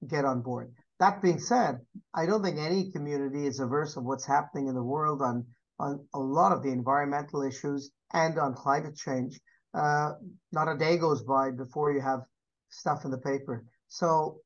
get 0.08 0.26
on 0.26 0.42
board. 0.42 0.74
That 1.00 1.22
being 1.22 1.40
said, 1.40 1.80
I 2.14 2.26
don't 2.26 2.44
think 2.44 2.58
any 2.58 2.92
community 2.92 3.46
is 3.46 3.60
averse 3.60 3.96
of 3.96 4.04
what's 4.04 4.26
happening 4.26 4.68
in 4.68 4.76
the 4.76 4.84
world 4.84 5.22
on 5.22 5.46
on 5.80 6.06
a 6.14 6.20
lot 6.20 6.52
of 6.52 6.62
the 6.62 6.70
environmental 6.70 7.42
issues 7.42 7.92
and 8.14 8.38
on 8.38 8.54
climate 8.54 8.96
change. 8.96 9.40
Uh, 9.74 10.12
not 10.52 10.68
a 10.68 10.78
day 10.78 10.98
goes 10.98 11.24
by 11.24 11.52
before 11.52 11.94
you 11.94 12.02
have 12.02 12.22
stuff 12.70 13.06
in 13.06 13.12
the 13.12 13.18
paper. 13.18 13.64
So, 13.88 14.42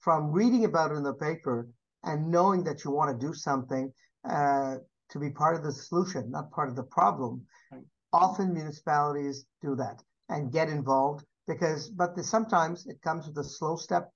from 0.00 0.32
reading 0.32 0.64
about 0.64 0.92
it 0.92 0.96
in 0.96 1.02
the 1.02 1.14
paper 1.14 1.68
and 2.04 2.30
knowing 2.30 2.64
that 2.64 2.84
you 2.84 2.90
want 2.90 3.18
to 3.18 3.26
do 3.26 3.32
something 3.32 3.92
uh, 4.28 4.76
to 5.10 5.18
be 5.18 5.30
part 5.30 5.56
of 5.56 5.62
the 5.62 5.72
solution, 5.72 6.30
not 6.30 6.50
part 6.50 6.68
of 6.68 6.76
the 6.76 6.82
problem, 6.82 7.44
right. 7.72 7.82
often 8.12 8.52
municipalities 8.52 9.46
do 9.62 9.76
that 9.76 10.02
and 10.28 10.52
get 10.52 10.68
involved 10.68 11.24
because, 11.46 11.88
but 11.88 12.16
the, 12.16 12.24
sometimes 12.24 12.86
it 12.86 13.00
comes 13.02 13.26
with 13.26 13.38
a 13.38 13.44
slow 13.44 13.76
step 13.76 14.10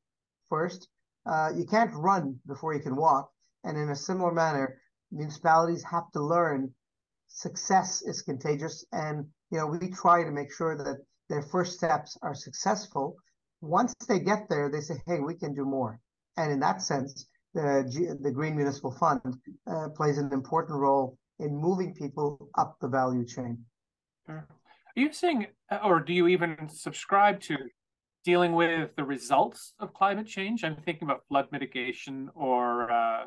first. 0.48 0.88
Uh, 1.26 1.50
you 1.55 1.64
can't 1.64 1.94
run 1.94 2.38
before 2.46 2.74
you 2.74 2.81
can 2.81 2.96
walk. 2.96 3.31
And 3.64 3.76
in 3.76 3.90
a 3.90 3.96
similar 3.96 4.33
manner, 4.33 4.81
municipalities 5.12 5.85
have 5.85 6.11
to 6.12 6.20
learn 6.20 6.72
success 7.29 8.03
is 8.03 8.22
contagious. 8.22 8.85
And, 8.92 9.26
you 9.50 9.59
know, 9.59 9.66
we 9.66 9.90
try 9.90 10.24
to 10.24 10.31
make 10.31 10.53
sure 10.53 10.76
that 10.76 10.98
their 11.29 11.42
first 11.42 11.74
steps 11.74 12.16
are 12.22 12.35
successful. 12.35 13.16
Once 13.61 13.94
they 14.09 14.18
get 14.18 14.48
there, 14.48 14.70
they 14.70 14.81
say, 14.81 15.00
hey, 15.07 15.20
we 15.20 15.35
can 15.35 15.55
do 15.55 15.64
more. 15.64 16.00
And 16.37 16.50
in 16.50 16.61
that 16.61 16.83
sense, 16.83 17.26
the, 17.54 17.88
G- 17.90 18.08
the 18.20 18.30
Green 18.30 18.56
Municipal 18.56 18.92
Fund 18.92 19.36
uh, 19.66 19.88
plays 19.90 20.18
an 20.18 20.32
important 20.32 20.78
role 20.78 21.18
in 21.38 21.56
moving 21.56 21.94
people 21.94 22.48
up 22.58 22.76
the 22.80 22.88
value 22.88 23.26
chain. 23.26 23.58
Are 24.28 24.46
you 24.94 25.12
saying, 25.12 25.46
or 25.84 26.00
do 26.00 26.12
you 26.12 26.28
even 26.28 26.68
subscribe 26.68 27.40
to 27.42 27.56
dealing 28.24 28.52
with 28.52 28.94
the 28.96 29.04
results 29.04 29.74
of 29.80 29.94
climate 29.94 30.26
change? 30.26 30.62
I'm 30.62 30.76
thinking 30.76 31.04
about 31.04 31.22
flood 31.28 31.46
mitigation 31.50 32.28
or 32.34 32.90
uh, 32.90 33.24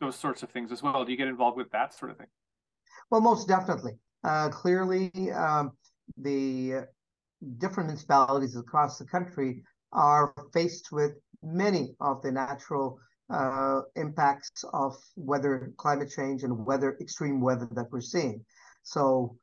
those 0.00 0.16
sorts 0.16 0.42
of 0.42 0.50
things 0.50 0.72
as 0.72 0.82
well. 0.82 1.04
Do 1.04 1.12
you 1.12 1.18
get 1.18 1.28
involved 1.28 1.56
with 1.56 1.70
that 1.72 1.94
sort 1.94 2.10
of 2.10 2.18
thing? 2.18 2.28
Well, 3.10 3.20
most 3.20 3.46
definitely. 3.46 3.92
Uh, 4.24 4.48
clearly, 4.48 5.12
um, 5.32 5.72
the 6.16 6.86
different 7.58 7.88
municipalities 7.88 8.56
across 8.56 8.98
the 8.98 9.04
country 9.04 9.62
are 9.92 10.34
faced 10.52 10.90
with 10.90 11.12
many 11.42 11.94
of 12.00 12.22
the 12.22 12.32
natural 12.32 12.98
uh, 13.30 13.80
impacts 13.96 14.64
of 14.72 14.96
weather, 15.16 15.72
climate 15.76 16.10
change, 16.10 16.42
and 16.42 16.66
weather, 16.66 16.96
extreme 17.00 17.40
weather 17.40 17.68
that 17.72 17.90
we're 17.90 18.00
seeing. 18.00 18.44
So, 18.82 19.36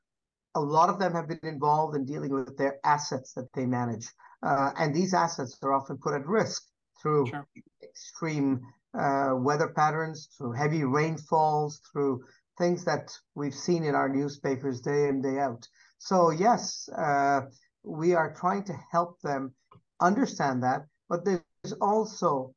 a 0.55 0.61
lot 0.61 0.89
of 0.89 0.99
them 0.99 1.13
have 1.13 1.27
been 1.27 1.39
involved 1.43 1.95
in 1.95 2.05
dealing 2.05 2.31
with 2.31 2.57
their 2.57 2.77
assets 2.83 3.33
that 3.33 3.51
they 3.53 3.65
manage. 3.65 4.07
Uh, 4.43 4.71
and 4.77 4.93
these 4.93 5.13
assets 5.13 5.57
are 5.63 5.73
often 5.73 5.97
put 5.97 6.13
at 6.13 6.27
risk 6.27 6.63
through 7.01 7.25
sure. 7.25 7.47
extreme 7.81 8.61
uh, 8.97 9.31
weather 9.35 9.69
patterns, 9.69 10.29
through 10.37 10.51
heavy 10.51 10.83
rainfalls, 10.83 11.81
through 11.91 12.23
things 12.57 12.85
that 12.85 13.11
we've 13.35 13.55
seen 13.55 13.83
in 13.83 13.95
our 13.95 14.07
newspapers 14.07 14.79
day 14.81 15.07
in, 15.07 15.21
day 15.21 15.39
out. 15.39 15.67
So, 15.97 16.29
yes, 16.29 16.87
uh, 16.95 17.41
we 17.83 18.13
are 18.13 18.33
trying 18.33 18.63
to 18.65 18.73
help 18.91 19.19
them 19.21 19.53
understand 19.99 20.63
that, 20.63 20.85
but 21.09 21.25
there's 21.25 21.73
also 21.81 22.53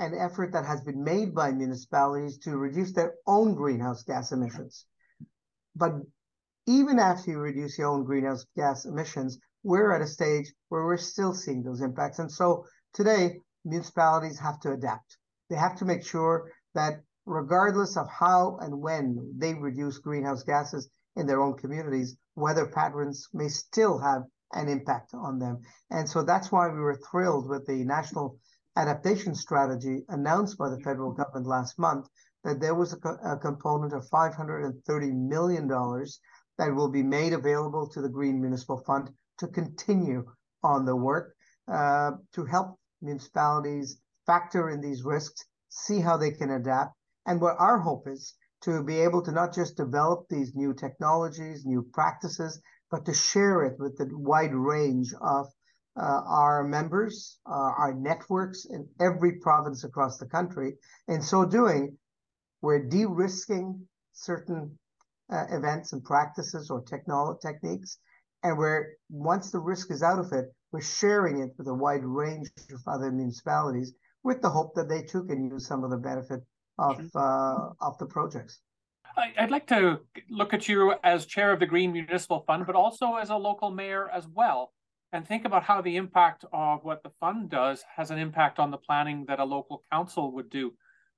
an 0.00 0.14
effort 0.18 0.52
that 0.52 0.64
has 0.64 0.80
been 0.80 1.04
made 1.04 1.34
by 1.34 1.52
municipalities 1.52 2.38
to 2.38 2.56
reduce 2.56 2.92
their 2.92 3.14
own 3.26 3.54
greenhouse 3.54 4.02
gas 4.02 4.32
emissions. 4.32 4.86
But 5.76 5.92
even 6.66 6.98
after 6.98 7.30
you 7.30 7.38
reduce 7.38 7.78
your 7.78 7.88
own 7.88 8.04
greenhouse 8.04 8.46
gas 8.56 8.86
emissions, 8.86 9.38
we're 9.62 9.92
at 9.92 10.00
a 10.00 10.06
stage 10.06 10.52
where 10.70 10.86
we're 10.86 10.96
still 10.96 11.34
seeing 11.34 11.62
those 11.62 11.82
impacts. 11.82 12.18
And 12.18 12.32
so 12.32 12.64
today, 12.94 13.40
municipalities 13.66 14.38
have 14.38 14.58
to 14.60 14.72
adapt. 14.72 15.18
They 15.50 15.56
have 15.56 15.76
to 15.76 15.84
make 15.84 16.02
sure 16.02 16.50
that 16.74 17.02
regardless 17.26 17.98
of 17.98 18.08
how 18.08 18.56
and 18.62 18.80
when 18.80 19.34
they 19.36 19.52
reduce 19.52 19.98
greenhouse 19.98 20.42
gases 20.44 20.88
in 21.16 21.26
their 21.26 21.42
own 21.42 21.58
communities, 21.58 22.16
weather 22.36 22.66
patterns 22.66 23.28
may 23.34 23.48
still 23.48 23.98
have 23.98 24.22
an 24.52 24.68
impact 24.68 25.12
on 25.12 25.38
them. 25.38 25.60
And 25.90 26.08
so 26.08 26.22
that's 26.22 26.50
why 26.50 26.68
we 26.68 26.80
were 26.80 26.98
thrilled 27.10 27.48
with 27.48 27.66
the 27.66 27.84
national 27.84 28.38
adaptation 28.76 29.34
strategy 29.34 30.04
announced 30.08 30.56
by 30.58 30.68
the 30.68 30.80
federal 30.80 31.12
government 31.12 31.46
last 31.46 31.78
month 31.78 32.08
that 32.44 32.60
there 32.60 32.74
was 32.74 32.92
a, 32.92 32.96
co- 32.96 33.18
a 33.24 33.36
component 33.36 33.92
of 33.92 34.08
$530 34.08 35.12
million 35.12 35.68
that 35.68 36.74
will 36.74 36.90
be 36.90 37.02
made 37.02 37.32
available 37.32 37.88
to 37.88 38.00
the 38.00 38.08
Green 38.08 38.40
Municipal 38.40 38.82
Fund 38.86 39.10
to 39.38 39.48
continue 39.48 40.24
on 40.62 40.84
the 40.84 40.96
work 40.96 41.34
uh, 41.68 42.12
to 42.32 42.44
help 42.44 42.78
municipalities 43.02 43.98
factor 44.26 44.70
in 44.70 44.80
these 44.80 45.02
risks, 45.02 45.44
see 45.68 46.00
how 46.00 46.16
they 46.16 46.30
can 46.30 46.50
adapt. 46.50 46.94
And 47.26 47.40
what 47.40 47.56
our 47.58 47.78
hope 47.78 48.06
is 48.06 48.34
to 48.62 48.82
be 48.82 49.00
able 49.00 49.22
to 49.22 49.32
not 49.32 49.54
just 49.54 49.76
develop 49.76 50.26
these 50.28 50.54
new 50.54 50.74
technologies, 50.74 51.64
new 51.64 51.82
practices, 51.92 52.60
but 52.90 53.06
to 53.06 53.14
share 53.14 53.64
it 53.64 53.78
with 53.78 53.96
the 53.96 54.08
wide 54.12 54.54
range 54.54 55.14
of 55.20 55.46
uh, 55.96 56.22
our 56.26 56.64
members, 56.64 57.38
uh, 57.46 57.72
our 57.78 57.94
networks 57.94 58.66
in 58.66 58.88
every 59.00 59.38
province 59.40 59.84
across 59.84 60.18
the 60.18 60.26
country. 60.26 60.74
In 61.08 61.22
so 61.22 61.44
doing, 61.44 61.96
we're 62.62 62.82
de 62.88 63.06
risking 63.06 63.86
certain 64.12 64.78
uh, 65.32 65.46
events 65.50 65.92
and 65.92 66.04
practices 66.04 66.70
or 66.70 66.82
technolo- 66.82 67.40
techniques 67.40 67.98
and 68.42 68.56
where 68.56 68.92
once 69.08 69.50
the 69.50 69.58
risk 69.58 69.90
is 69.90 70.02
out 70.02 70.18
of 70.18 70.32
it, 70.32 70.46
we're 70.72 70.80
sharing 70.80 71.40
it 71.40 71.50
with 71.58 71.66
a 71.66 71.74
wide 71.74 72.04
range 72.04 72.48
of 72.72 72.80
other 72.86 73.10
municipalities 73.10 73.92
with 74.22 74.40
the 74.42 74.48
hope 74.48 74.74
that 74.74 74.88
they 74.88 75.02
too 75.02 75.24
can 75.24 75.50
use 75.50 75.66
some 75.66 75.84
of 75.84 75.90
the 75.90 75.96
benefit 75.96 76.40
of 76.78 77.00
uh, 77.14 77.70
of 77.80 77.98
the 77.98 78.06
projects. 78.06 78.60
I'd 79.16 79.50
like 79.50 79.66
to 79.68 80.00
look 80.30 80.54
at 80.54 80.68
you 80.68 80.94
as 81.02 81.26
chair 81.26 81.52
of 81.52 81.58
the 81.58 81.66
Green 81.66 81.92
Municipal 81.92 82.44
Fund, 82.46 82.64
but 82.66 82.76
also 82.76 83.16
as 83.16 83.30
a 83.30 83.36
local 83.36 83.70
mayor 83.70 84.08
as 84.08 84.28
well, 84.28 84.72
and 85.12 85.26
think 85.26 85.44
about 85.44 85.64
how 85.64 85.80
the 85.80 85.96
impact 85.96 86.44
of 86.52 86.84
what 86.84 87.02
the 87.02 87.10
fund 87.20 87.50
does 87.50 87.84
has 87.96 88.10
an 88.10 88.18
impact 88.18 88.58
on 88.58 88.70
the 88.70 88.76
planning 88.76 89.24
that 89.26 89.40
a 89.40 89.44
local 89.44 89.84
council 89.92 90.32
would 90.32 90.50
do. 90.50 90.72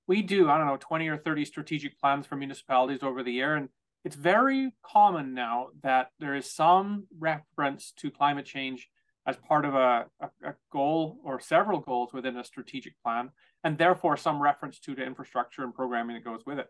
We 0.07 0.23
do, 0.23 0.49
I 0.49 0.59
don't 0.59 0.67
know, 0.67 0.79
20 0.79 1.09
or 1.09 1.19
30 1.19 1.45
strategic 1.45 1.99
plans 2.01 2.27
for 2.27 2.37
municipalities 2.37 3.03
over 3.03 3.23
the 3.23 3.33
year, 3.33 3.57
and 3.57 3.69
it's 4.05 4.17
very 4.17 4.73
common 4.83 5.35
now 5.35 5.69
that 5.83 6.09
there 6.19 6.35
is 6.35 6.51
some 6.51 7.07
reference 7.19 7.93
to 7.99 8.11
climate 8.11 8.47
change 8.47 8.89
as 9.27 9.37
part 9.37 9.65
of 9.65 9.75
a, 9.75 10.07
a, 10.21 10.27
a, 10.45 10.55
goal 10.73 11.21
or 11.25 11.39
several 11.39 11.79
goals 11.79 12.13
within 12.13 12.37
a 12.37 12.45
strategic 12.45 13.01
plan, 13.05 13.31
and 13.63 13.79
therefore 13.79 14.17
some 14.17 14.43
reference 14.43 14.81
to 14.81 14.97
the 14.97 15.05
infrastructure 15.05 15.63
and 15.63 15.73
programming 15.73 16.17
that 16.17 16.25
goes 16.25 16.41
with 16.45 16.59
it. 16.59 16.67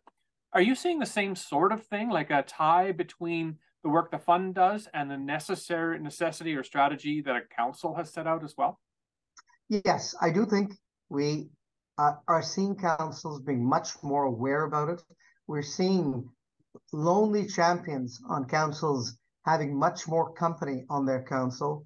Are 0.53 0.61
you 0.61 0.75
seeing 0.75 0.99
the 0.99 1.07
same 1.07 1.35
sort 1.35 1.73
of 1.73 1.87
thing, 1.87 2.11
like 2.11 2.31
a 2.31 2.43
tie 2.43 2.93
between 2.93 3.57
the 3.83 3.89
work 3.89 4.11
the 4.11 4.19
fund 4.19 4.55
does 4.55 4.89
and 4.95 5.11
the 5.11 5.17
necessary 5.17 5.99
necessity 5.99 6.55
or 6.55 6.63
strategy 6.63 7.21
that 7.23 7.37
a 7.37 7.43
council 7.55 7.95
has 7.95 8.11
set 8.11 8.27
out 8.27 8.45
as 8.45 8.55
well? 8.57 8.81
Yes, 9.69 10.15
I 10.21 10.31
do 10.31 10.47
think 10.47 10.73
we 11.09 11.49
uh, 11.99 12.13
are 12.29 12.43
seeing 12.43 12.77
councils 12.77 13.43
being 13.43 13.65
much 13.65 13.91
more 14.03 14.25
aware 14.25 14.65
about 14.65 14.89
it. 14.89 15.03
We're 15.47 15.63
seeing 15.63 16.29
lonely 16.93 17.47
champions 17.47 18.21
on 18.29 18.47
councils 18.47 19.17
having 19.45 19.77
much 19.77 20.07
more 20.07 20.33
company 20.33 20.85
on 20.89 21.05
their 21.05 21.25
council. 21.25 21.85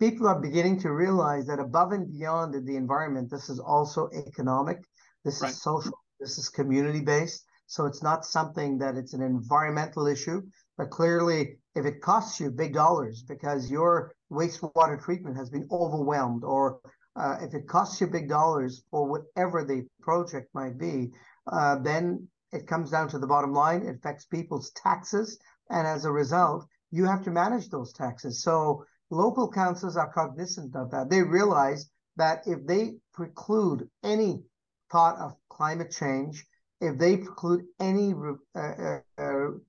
People 0.00 0.26
are 0.26 0.40
beginning 0.40 0.80
to 0.80 0.92
realize 0.92 1.46
that 1.46 1.58
above 1.58 1.92
and 1.92 2.12
beyond 2.12 2.54
the 2.66 2.76
environment, 2.76 3.30
this 3.30 3.48
is 3.48 3.60
also 3.60 4.10
economic, 4.26 4.78
this 5.24 5.40
right. 5.40 5.50
is 5.50 5.62
social, 5.62 5.98
this 6.20 6.36
is 6.36 6.48
community 6.48 7.00
based. 7.00 7.44
So 7.66 7.86
it's 7.86 8.02
not 8.02 8.24
something 8.24 8.78
that 8.78 8.96
it's 8.96 9.14
an 9.14 9.22
environmental 9.22 10.06
issue, 10.06 10.42
but 10.76 10.90
clearly 10.90 11.58
if 11.74 11.84
it 11.84 12.00
costs 12.00 12.40
you 12.40 12.50
big 12.50 12.72
dollars 12.72 13.22
because 13.22 13.70
your 13.70 14.14
wastewater 14.30 15.02
treatment 15.02 15.36
has 15.36 15.50
been 15.50 15.68
overwhelmed 15.70 16.42
or 16.44 16.80
uh, 17.16 17.36
if 17.40 17.54
it 17.54 17.66
costs 17.66 18.00
you 18.00 18.06
big 18.06 18.28
dollars 18.28 18.82
for 18.90 19.06
whatever 19.06 19.64
the 19.64 19.86
project 20.02 20.48
might 20.54 20.78
be, 20.78 21.10
uh, 21.50 21.76
then 21.78 22.28
it 22.52 22.66
comes 22.66 22.90
down 22.90 23.08
to 23.08 23.18
the 23.18 23.26
bottom 23.26 23.52
line. 23.52 23.82
It 23.82 23.96
affects 23.96 24.26
people's 24.26 24.70
taxes. 24.72 25.38
And 25.70 25.86
as 25.86 26.04
a 26.04 26.12
result, 26.12 26.66
you 26.90 27.04
have 27.04 27.24
to 27.24 27.30
manage 27.30 27.68
those 27.68 27.92
taxes. 27.92 28.42
So 28.42 28.84
local 29.10 29.50
councils 29.50 29.96
are 29.96 30.12
cognizant 30.12 30.76
of 30.76 30.90
that. 30.90 31.10
They 31.10 31.22
realize 31.22 31.88
that 32.16 32.46
if 32.46 32.66
they 32.66 32.94
preclude 33.12 33.88
any 34.02 34.42
thought 34.90 35.18
of 35.18 35.34
climate 35.48 35.90
change, 35.90 36.46
if 36.80 36.98
they 36.98 37.16
preclude 37.16 37.64
any 37.80 38.12
uh, 38.54 38.58
uh, 38.58 39.00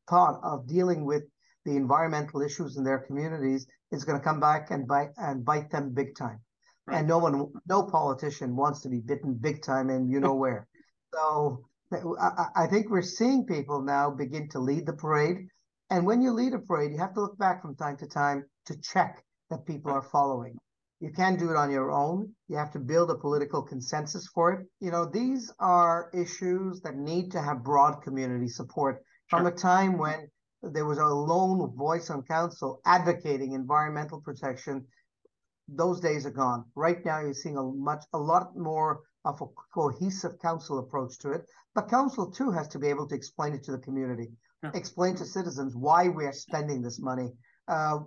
thought 0.10 0.40
of 0.44 0.68
dealing 0.68 1.06
with 1.06 1.24
the 1.66 1.76
environmental 1.76 2.42
issues 2.42 2.78
in 2.78 2.84
their 2.84 3.00
communities, 3.00 3.68
is 3.92 4.04
going 4.04 4.18
to 4.18 4.24
come 4.24 4.40
back 4.40 4.72
and 4.72 4.88
bite 4.88 5.12
and 5.18 5.44
bite 5.44 5.70
them 5.70 5.94
big 5.94 6.16
time. 6.16 6.40
Right. 6.86 7.00
And 7.00 7.08
no 7.08 7.18
one, 7.18 7.52
no 7.68 7.84
politician 7.84 8.56
wants 8.56 8.82
to 8.82 8.90
be 8.90 9.00
bitten 9.00 9.34
big 9.34 9.62
time, 9.62 9.90
and 9.90 10.10
you 10.10 10.20
know 10.20 10.34
where. 10.44 10.68
So 11.14 11.66
I, 11.92 12.48
I 12.56 12.68
think 12.68 12.90
we're 12.90 13.02
seeing 13.02 13.46
people 13.46 13.82
now 13.82 14.10
begin 14.12 14.50
to 14.50 14.60
lead 14.60 14.86
the 14.86 14.94
parade. 14.94 15.48
And 15.90 16.06
when 16.06 16.22
you 16.22 16.32
lead 16.32 16.54
a 16.54 16.60
parade, 16.60 16.92
you 16.92 16.98
have 16.98 17.14
to 17.14 17.22
look 17.22 17.38
back 17.38 17.62
from 17.62 17.76
time 17.76 17.98
to 17.98 18.08
time 18.08 18.46
to 18.66 18.78
check 18.82 19.24
that 19.50 19.66
people 19.66 19.92
are 19.92 20.02
following. 20.02 20.58
You 21.00 21.12
can't 21.12 21.40
do 21.40 21.52
it 21.52 21.56
on 21.56 21.72
your 21.72 21.92
own. 21.92 22.34
You 22.48 22.58
have 22.58 22.72
to 22.72 22.80
build 22.80 23.12
a 23.12 23.16
political 23.16 23.62
consensus 23.62 24.28
for 24.28 24.54
it. 24.54 24.68
You 24.80 24.92
know, 24.92 25.06
these 25.06 25.52
are 25.60 26.10
issues 26.14 26.82
that 26.82 26.96
need 26.96 27.32
to 27.32 27.42
have 27.42 27.64
broad 27.64 28.02
community 28.02 28.48
support. 28.48 29.04
Sure. 29.30 29.40
From 29.40 29.48
a 29.48 29.52
time 29.52 29.98
when 29.98 30.30
there 30.64 30.86
was 30.86 30.98
a 30.98 31.06
lone 31.06 31.76
voice 31.76 32.10
on 32.10 32.24
council 32.24 32.82
advocating 32.86 33.54
environmental 33.54 34.22
protection, 34.22 34.86
those 35.68 36.00
days 36.00 36.26
are 36.26 36.32
gone. 36.32 36.66
Right 36.76 37.04
now, 37.06 37.20
you're 37.20 37.34
seeing 37.34 37.58
a 37.58 37.64
much, 37.64 38.06
a 38.14 38.18
lot 38.18 38.56
more 38.56 39.02
of 39.26 39.42
a 39.42 39.46
cohesive 39.74 40.40
council 40.40 40.80
approach 40.80 41.20
to 41.20 41.32
it. 41.32 41.46
But 41.76 41.90
council 41.90 42.32
too 42.32 42.52
has 42.52 42.68
to 42.70 42.80
be 42.80 42.88
able 42.88 43.08
to 43.08 43.16
explain 43.16 43.54
it 43.54 43.64
to 43.66 43.72
the 43.72 43.80
community, 43.80 44.32
yeah. 44.64 44.72
explain 44.74 45.16
to 45.18 45.26
citizens 45.26 45.76
why 45.76 46.08
we 46.08 46.26
are 46.26 46.34
spending 46.34 46.82
this 46.82 47.00
money, 47.00 47.34
uh, 47.68 48.00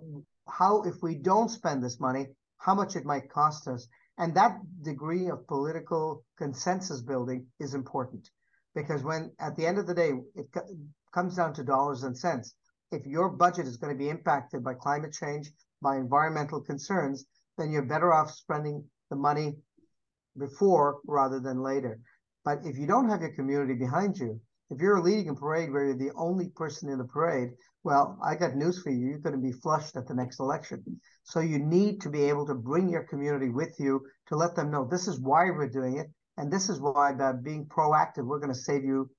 how 0.47 0.81
if 0.83 0.95
we 1.03 1.15
don't 1.15 1.49
spend 1.49 1.83
this 1.83 1.99
money, 1.99 2.27
how 2.57 2.73
much 2.73 2.95
it 2.95 3.05
might 3.05 3.29
cost 3.29 3.67
us. 3.67 3.87
And 4.17 4.35
that 4.35 4.57
degree 4.81 5.27
of 5.29 5.47
political 5.47 6.23
consensus 6.37 7.01
building 7.01 7.47
is 7.59 7.75
important 7.75 8.29
because 8.75 9.03
when 9.03 9.31
at 9.39 9.55
the 9.55 9.65
end 9.65 9.77
of 9.77 9.87
the 9.87 9.93
day, 9.93 10.11
it 10.35 10.47
comes 11.13 11.35
down 11.35 11.53
to 11.53 11.63
dollars 11.63 12.03
and 12.03 12.17
cents. 12.17 12.55
If 12.91 13.05
your 13.05 13.29
budget 13.29 13.67
is 13.67 13.77
going 13.77 13.93
to 13.93 13.97
be 13.97 14.09
impacted 14.09 14.63
by 14.63 14.73
climate 14.73 15.13
change, 15.13 15.51
by 15.81 15.97
environmental 15.97 16.61
concerns, 16.61 17.25
then 17.57 17.71
you're 17.71 17.85
better 17.85 18.13
off 18.13 18.31
spending 18.31 18.83
the 19.09 19.15
money 19.15 19.55
before 20.37 20.99
rather 21.05 21.39
than 21.39 21.61
later. 21.61 21.99
But 22.43 22.59
if 22.65 22.77
you 22.77 22.87
don't 22.87 23.09
have 23.09 23.21
your 23.21 23.33
community 23.33 23.73
behind 23.75 24.17
you, 24.17 24.39
if 24.71 24.79
you're 24.79 25.01
leading 25.01 25.29
a 25.29 25.35
parade 25.35 25.71
where 25.71 25.85
you're 25.85 25.97
the 25.97 26.13
only 26.15 26.49
person 26.49 26.89
in 26.89 26.97
the 26.97 27.03
parade, 27.03 27.49
well, 27.83 28.17
I 28.23 28.35
got 28.35 28.55
news 28.55 28.81
for 28.81 28.89
you. 28.89 29.05
You're 29.05 29.19
going 29.19 29.35
to 29.35 29.41
be 29.41 29.51
flushed 29.51 29.97
at 29.97 30.07
the 30.07 30.13
next 30.13 30.39
election. 30.39 30.83
So 31.23 31.41
you 31.41 31.59
need 31.59 31.99
to 32.01 32.09
be 32.09 32.23
able 32.23 32.45
to 32.47 32.55
bring 32.55 32.89
your 32.89 33.03
community 33.03 33.49
with 33.49 33.75
you 33.79 34.01
to 34.27 34.35
let 34.37 34.55
them 34.55 34.71
know 34.71 34.85
this 34.85 35.07
is 35.07 35.19
why 35.19 35.45
we're 35.45 35.69
doing 35.69 35.97
it. 35.97 36.07
And 36.37 36.51
this 36.51 36.69
is 36.69 36.79
why 36.79 37.11
by 37.11 37.33
being 37.33 37.65
proactive, 37.65 38.25
we're 38.25 38.39
going 38.39 38.53
to 38.53 38.59
save 38.59 38.85
you 38.85 39.09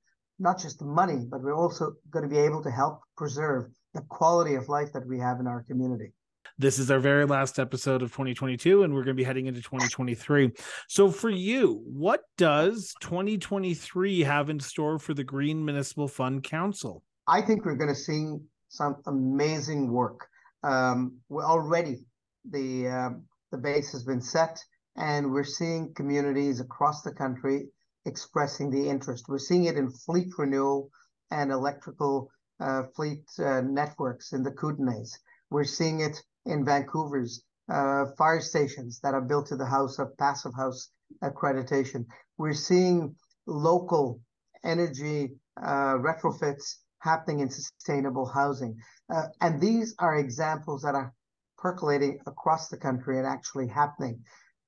not 0.43 0.61
just 0.61 0.81
the 0.81 0.85
money, 0.85 1.25
but 1.31 1.41
we're 1.41 1.57
also 1.57 1.95
going 2.11 2.25
to 2.25 2.29
be 2.29 2.39
able 2.39 2.63
to 2.63 2.71
help 2.71 3.01
preserve 3.17 3.71
the 3.95 4.03
quality 4.03 4.57
of 4.57 4.69
life 4.69 4.93
that 4.93 5.07
we 5.07 5.19
have 5.19 5.39
in 5.39 5.47
our 5.47 5.63
community. 5.63 6.13
This 6.59 6.79
is 6.79 6.91
our 6.91 6.99
very 6.99 7.25
last 7.25 7.59
episode 7.59 8.03
of 8.03 8.11
2022, 8.11 8.83
and 8.83 8.93
we're 8.93 9.05
going 9.05 9.17
to 9.17 9.21
be 9.21 9.25
heading 9.25 9.47
into 9.47 9.63
2023. 9.63 10.51
So, 10.89 11.11
for 11.11 11.31
you, 11.31 11.83
what 11.87 12.23
does 12.37 12.93
2023 13.01 14.21
have 14.21 14.51
in 14.51 14.61
store 14.61 14.99
for 14.99 15.15
the 15.15 15.25
Green 15.25 15.65
Municipal 15.65 16.09
Fund 16.09 16.43
Council? 16.43 17.05
I 17.27 17.41
think 17.41 17.65
we're 17.65 17.77
going 17.77 17.95
to 17.95 17.95
see 17.95 18.37
some 18.69 18.97
amazing 19.07 19.91
work. 19.91 20.27
Um, 20.65 21.17
we're 21.29 21.45
already 21.45 22.05
the 22.51 22.89
uh, 22.89 23.11
the 23.53 23.59
base 23.59 23.93
has 23.93 24.05
been 24.05 24.21
set, 24.21 24.59
and 24.97 25.33
we're 25.33 25.45
seeing 25.45 25.95
communities 25.95 26.61
across 26.61 27.03
the 27.03 27.13
country 27.13 27.69
expressing 28.05 28.71
the 28.71 28.89
interest. 28.89 29.27
We're 29.29 29.39
seeing 29.39 29.65
it 29.65 29.77
in 29.77 29.91
fleet 29.91 30.29
renewal 30.39 30.91
and 31.31 31.51
electrical 31.51 32.31
uh, 32.61 32.85
fleet 32.95 33.25
uh, 33.39 33.63
networks 33.63 34.33
in 34.33 34.43
the 34.43 34.53
Kootenays. 34.53 35.11
We're 35.51 35.65
seeing 35.65 36.01
it 36.01 36.23
in 36.47 36.65
Vancouver's 36.65 37.43
uh, 37.69 38.07
fire 38.19 38.41
stations 38.41 39.01
that 39.03 39.15
are 39.15 39.21
built 39.21 39.47
to 39.49 39.57
the 39.57 39.67
House 39.67 39.99
of 39.99 40.17
Passive 40.19 40.55
House 40.55 40.91
accreditation. 41.23 42.07
We're 42.39 42.55
seeing 42.55 43.15
local 43.47 44.21
energy 44.65 45.33
uh, 45.63 45.97
retrofits 45.99 46.77
happening 47.01 47.41
in 47.41 47.51
sustainable 47.51 48.27
housing. 48.27 48.77
Uh, 49.13 49.25
and 49.41 49.61
these 49.61 49.95
are 49.99 50.17
examples 50.17 50.83
that 50.83 50.95
are 50.95 51.13
percolating 51.59 52.19
across 52.27 52.69
the 52.69 52.77
country 52.77 53.19
and 53.19 53.27
actually 53.27 53.69
happening. 53.69 54.21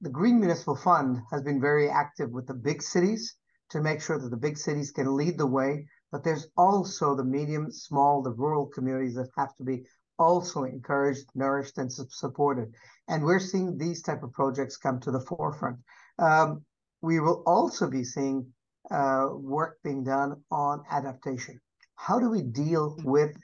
The 0.04 0.10
Green 0.10 0.38
Municipal 0.38 0.76
Fund 0.76 1.22
has 1.30 1.40
been 1.40 1.62
very 1.62 1.88
active 1.88 2.30
with 2.30 2.46
the 2.46 2.52
big 2.52 2.82
cities 2.82 3.36
to 3.70 3.80
make 3.80 4.02
sure 4.02 4.18
that 4.18 4.28
the 4.28 4.36
big 4.36 4.58
cities 4.58 4.92
can 4.92 5.16
lead 5.16 5.38
the 5.38 5.46
way, 5.46 5.88
but 6.12 6.22
there's 6.22 6.46
also 6.58 7.14
the 7.14 7.24
medium, 7.24 7.72
small, 7.72 8.20
the 8.20 8.34
rural 8.34 8.66
communities 8.66 9.14
that 9.14 9.30
have 9.34 9.56
to 9.56 9.64
be 9.64 9.86
also 10.18 10.64
encouraged, 10.64 11.24
nourished, 11.34 11.78
and 11.78 11.90
supported. 11.90 12.74
And 13.08 13.24
we're 13.24 13.40
seeing 13.40 13.78
these 13.78 14.02
type 14.02 14.22
of 14.22 14.34
projects 14.34 14.76
come 14.76 15.00
to 15.00 15.10
the 15.10 15.20
forefront. 15.20 15.78
Um, 16.18 16.66
we 17.00 17.18
will 17.20 17.42
also 17.46 17.88
be 17.88 18.04
seeing 18.04 18.52
uh, 18.90 19.28
work 19.32 19.78
being 19.82 20.04
done 20.04 20.44
on 20.50 20.82
adaptation. 20.90 21.58
How 21.94 22.18
do 22.20 22.28
we 22.28 22.42
deal 22.42 22.94
with 23.04 23.34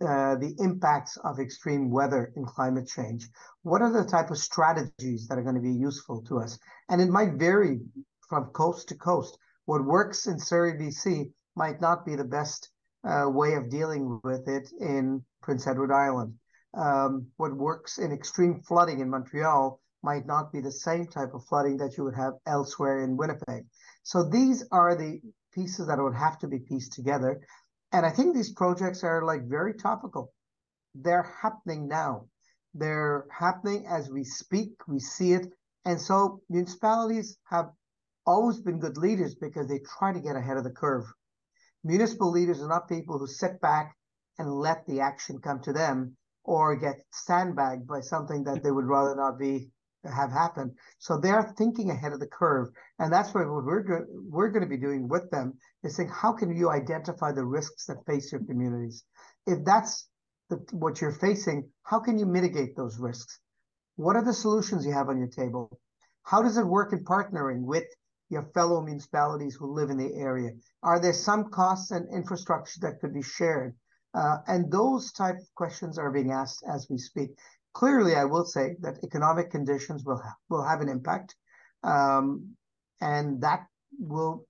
uh, 0.00 0.36
the 0.36 0.54
impacts 0.58 1.16
of 1.18 1.38
extreme 1.38 1.90
weather 1.90 2.32
and 2.36 2.46
climate 2.46 2.86
change? 2.86 3.28
What 3.62 3.82
are 3.82 3.92
the 3.92 4.04
type 4.04 4.30
of 4.30 4.38
strategies 4.38 5.26
that 5.28 5.38
are 5.38 5.42
going 5.42 5.54
to 5.54 5.60
be 5.60 5.72
useful 5.72 6.22
to 6.22 6.38
us? 6.38 6.58
And 6.88 7.00
it 7.00 7.08
might 7.08 7.34
vary 7.34 7.80
from 8.28 8.46
coast 8.46 8.88
to 8.88 8.94
coast. 8.96 9.38
What 9.66 9.84
works 9.84 10.26
in 10.26 10.38
Surrey, 10.38 10.72
BC 10.74 11.32
might 11.56 11.80
not 11.80 12.04
be 12.04 12.16
the 12.16 12.24
best 12.24 12.70
uh, 13.04 13.28
way 13.28 13.54
of 13.54 13.70
dealing 13.70 14.20
with 14.24 14.48
it 14.48 14.68
in 14.80 15.24
Prince 15.42 15.66
Edward 15.66 15.92
Island. 15.92 16.34
Um, 16.74 17.26
what 17.36 17.56
works 17.56 17.98
in 17.98 18.12
extreme 18.12 18.60
flooding 18.60 19.00
in 19.00 19.10
Montreal 19.10 19.80
might 20.02 20.26
not 20.26 20.52
be 20.52 20.60
the 20.60 20.72
same 20.72 21.06
type 21.06 21.32
of 21.34 21.44
flooding 21.46 21.76
that 21.78 21.96
you 21.96 22.04
would 22.04 22.14
have 22.14 22.34
elsewhere 22.46 23.02
in 23.02 23.16
Winnipeg. 23.16 23.64
So 24.02 24.22
these 24.22 24.64
are 24.70 24.94
the 24.94 25.20
pieces 25.54 25.86
that 25.86 25.98
would 25.98 26.14
have 26.14 26.38
to 26.40 26.48
be 26.48 26.58
pieced 26.58 26.92
together. 26.92 27.40
And 27.94 28.04
I 28.04 28.10
think 28.10 28.34
these 28.34 28.52
projects 28.52 29.04
are 29.04 29.24
like 29.24 29.48
very 29.48 29.72
topical. 29.72 30.34
They're 30.96 31.32
happening 31.42 31.88
now. 31.88 32.26
They're 32.74 33.26
happening 33.30 33.86
as 33.86 34.10
we 34.10 34.24
speak. 34.24 34.72
We 34.88 34.98
see 34.98 35.32
it. 35.32 35.46
And 35.86 36.00
so 36.00 36.42
municipalities 36.50 37.38
have 37.44 37.70
always 38.26 38.60
been 38.60 38.80
good 38.80 38.98
leaders 38.98 39.36
because 39.36 39.68
they 39.68 39.80
try 39.98 40.12
to 40.12 40.20
get 40.20 40.36
ahead 40.36 40.56
of 40.56 40.64
the 40.64 40.70
curve 40.70 41.04
Municipal 41.84 42.30
leaders 42.30 42.62
are 42.62 42.68
not 42.68 42.88
people 42.88 43.18
who 43.18 43.26
sit 43.26 43.60
back 43.60 43.94
and 44.38 44.50
let 44.50 44.86
the 44.86 45.00
action 45.00 45.38
come 45.38 45.60
to 45.60 45.72
them 45.72 46.16
or 46.42 46.74
get 46.76 47.04
sandbagged 47.12 47.86
by 47.86 48.00
something 48.00 48.42
that 48.44 48.62
they 48.62 48.70
would 48.70 48.86
rather 48.86 49.14
not 49.14 49.38
be 49.38 49.70
have 50.12 50.32
happened. 50.32 50.72
So 50.98 51.18
they're 51.18 51.54
thinking 51.56 51.90
ahead 51.90 52.12
of 52.12 52.20
the 52.20 52.26
curve, 52.26 52.68
and 52.98 53.12
that's 53.12 53.34
what 53.34 53.46
we're 53.46 54.06
we're 54.28 54.48
going 54.48 54.62
to 54.62 54.68
be 54.68 54.76
doing 54.76 55.08
with 55.08 55.30
them 55.30 55.54
is 55.82 55.96
saying 55.96 56.10
how 56.10 56.32
can 56.32 56.54
you 56.56 56.70
identify 56.70 57.32
the 57.32 57.44
risks 57.44 57.86
that 57.86 58.04
face 58.06 58.32
your 58.32 58.42
communities. 58.44 59.04
If 59.46 59.64
that's 59.64 60.08
the, 60.50 60.56
what 60.72 61.00
you're 61.00 61.12
facing, 61.12 61.68
how 61.82 62.00
can 62.00 62.18
you 62.18 62.26
mitigate 62.26 62.76
those 62.76 62.98
risks? 62.98 63.38
What 63.96 64.16
are 64.16 64.24
the 64.24 64.34
solutions 64.34 64.84
you 64.84 64.92
have 64.92 65.08
on 65.08 65.18
your 65.18 65.28
table? 65.28 65.78
How 66.22 66.42
does 66.42 66.56
it 66.56 66.66
work 66.66 66.92
in 66.92 67.04
partnering 67.04 67.62
with 67.62 67.84
your 68.30 68.50
fellow 68.54 68.80
municipalities 68.80 69.54
who 69.54 69.72
live 69.72 69.90
in 69.90 69.98
the 69.98 70.14
area? 70.14 70.50
Are 70.82 71.00
there 71.00 71.12
some 71.12 71.50
costs 71.50 71.90
and 71.90 72.12
infrastructure 72.12 72.80
that 72.80 73.00
could 73.00 73.14
be 73.14 73.22
shared? 73.22 73.74
Uh, 74.14 74.38
and 74.46 74.70
those 74.70 75.12
type 75.12 75.36
of 75.36 75.54
questions 75.54 75.98
are 75.98 76.10
being 76.10 76.30
asked 76.30 76.64
as 76.68 76.86
we 76.88 76.98
speak. 76.98 77.30
Clearly, 77.74 78.14
I 78.14 78.24
will 78.24 78.44
say 78.44 78.76
that 78.80 79.02
economic 79.04 79.50
conditions 79.50 80.04
will 80.04 80.18
ha- 80.18 80.36
will 80.48 80.64
have 80.64 80.80
an 80.80 80.88
impact, 80.88 81.34
um, 81.82 82.56
and 83.00 83.40
that 83.42 83.66
will 83.98 84.46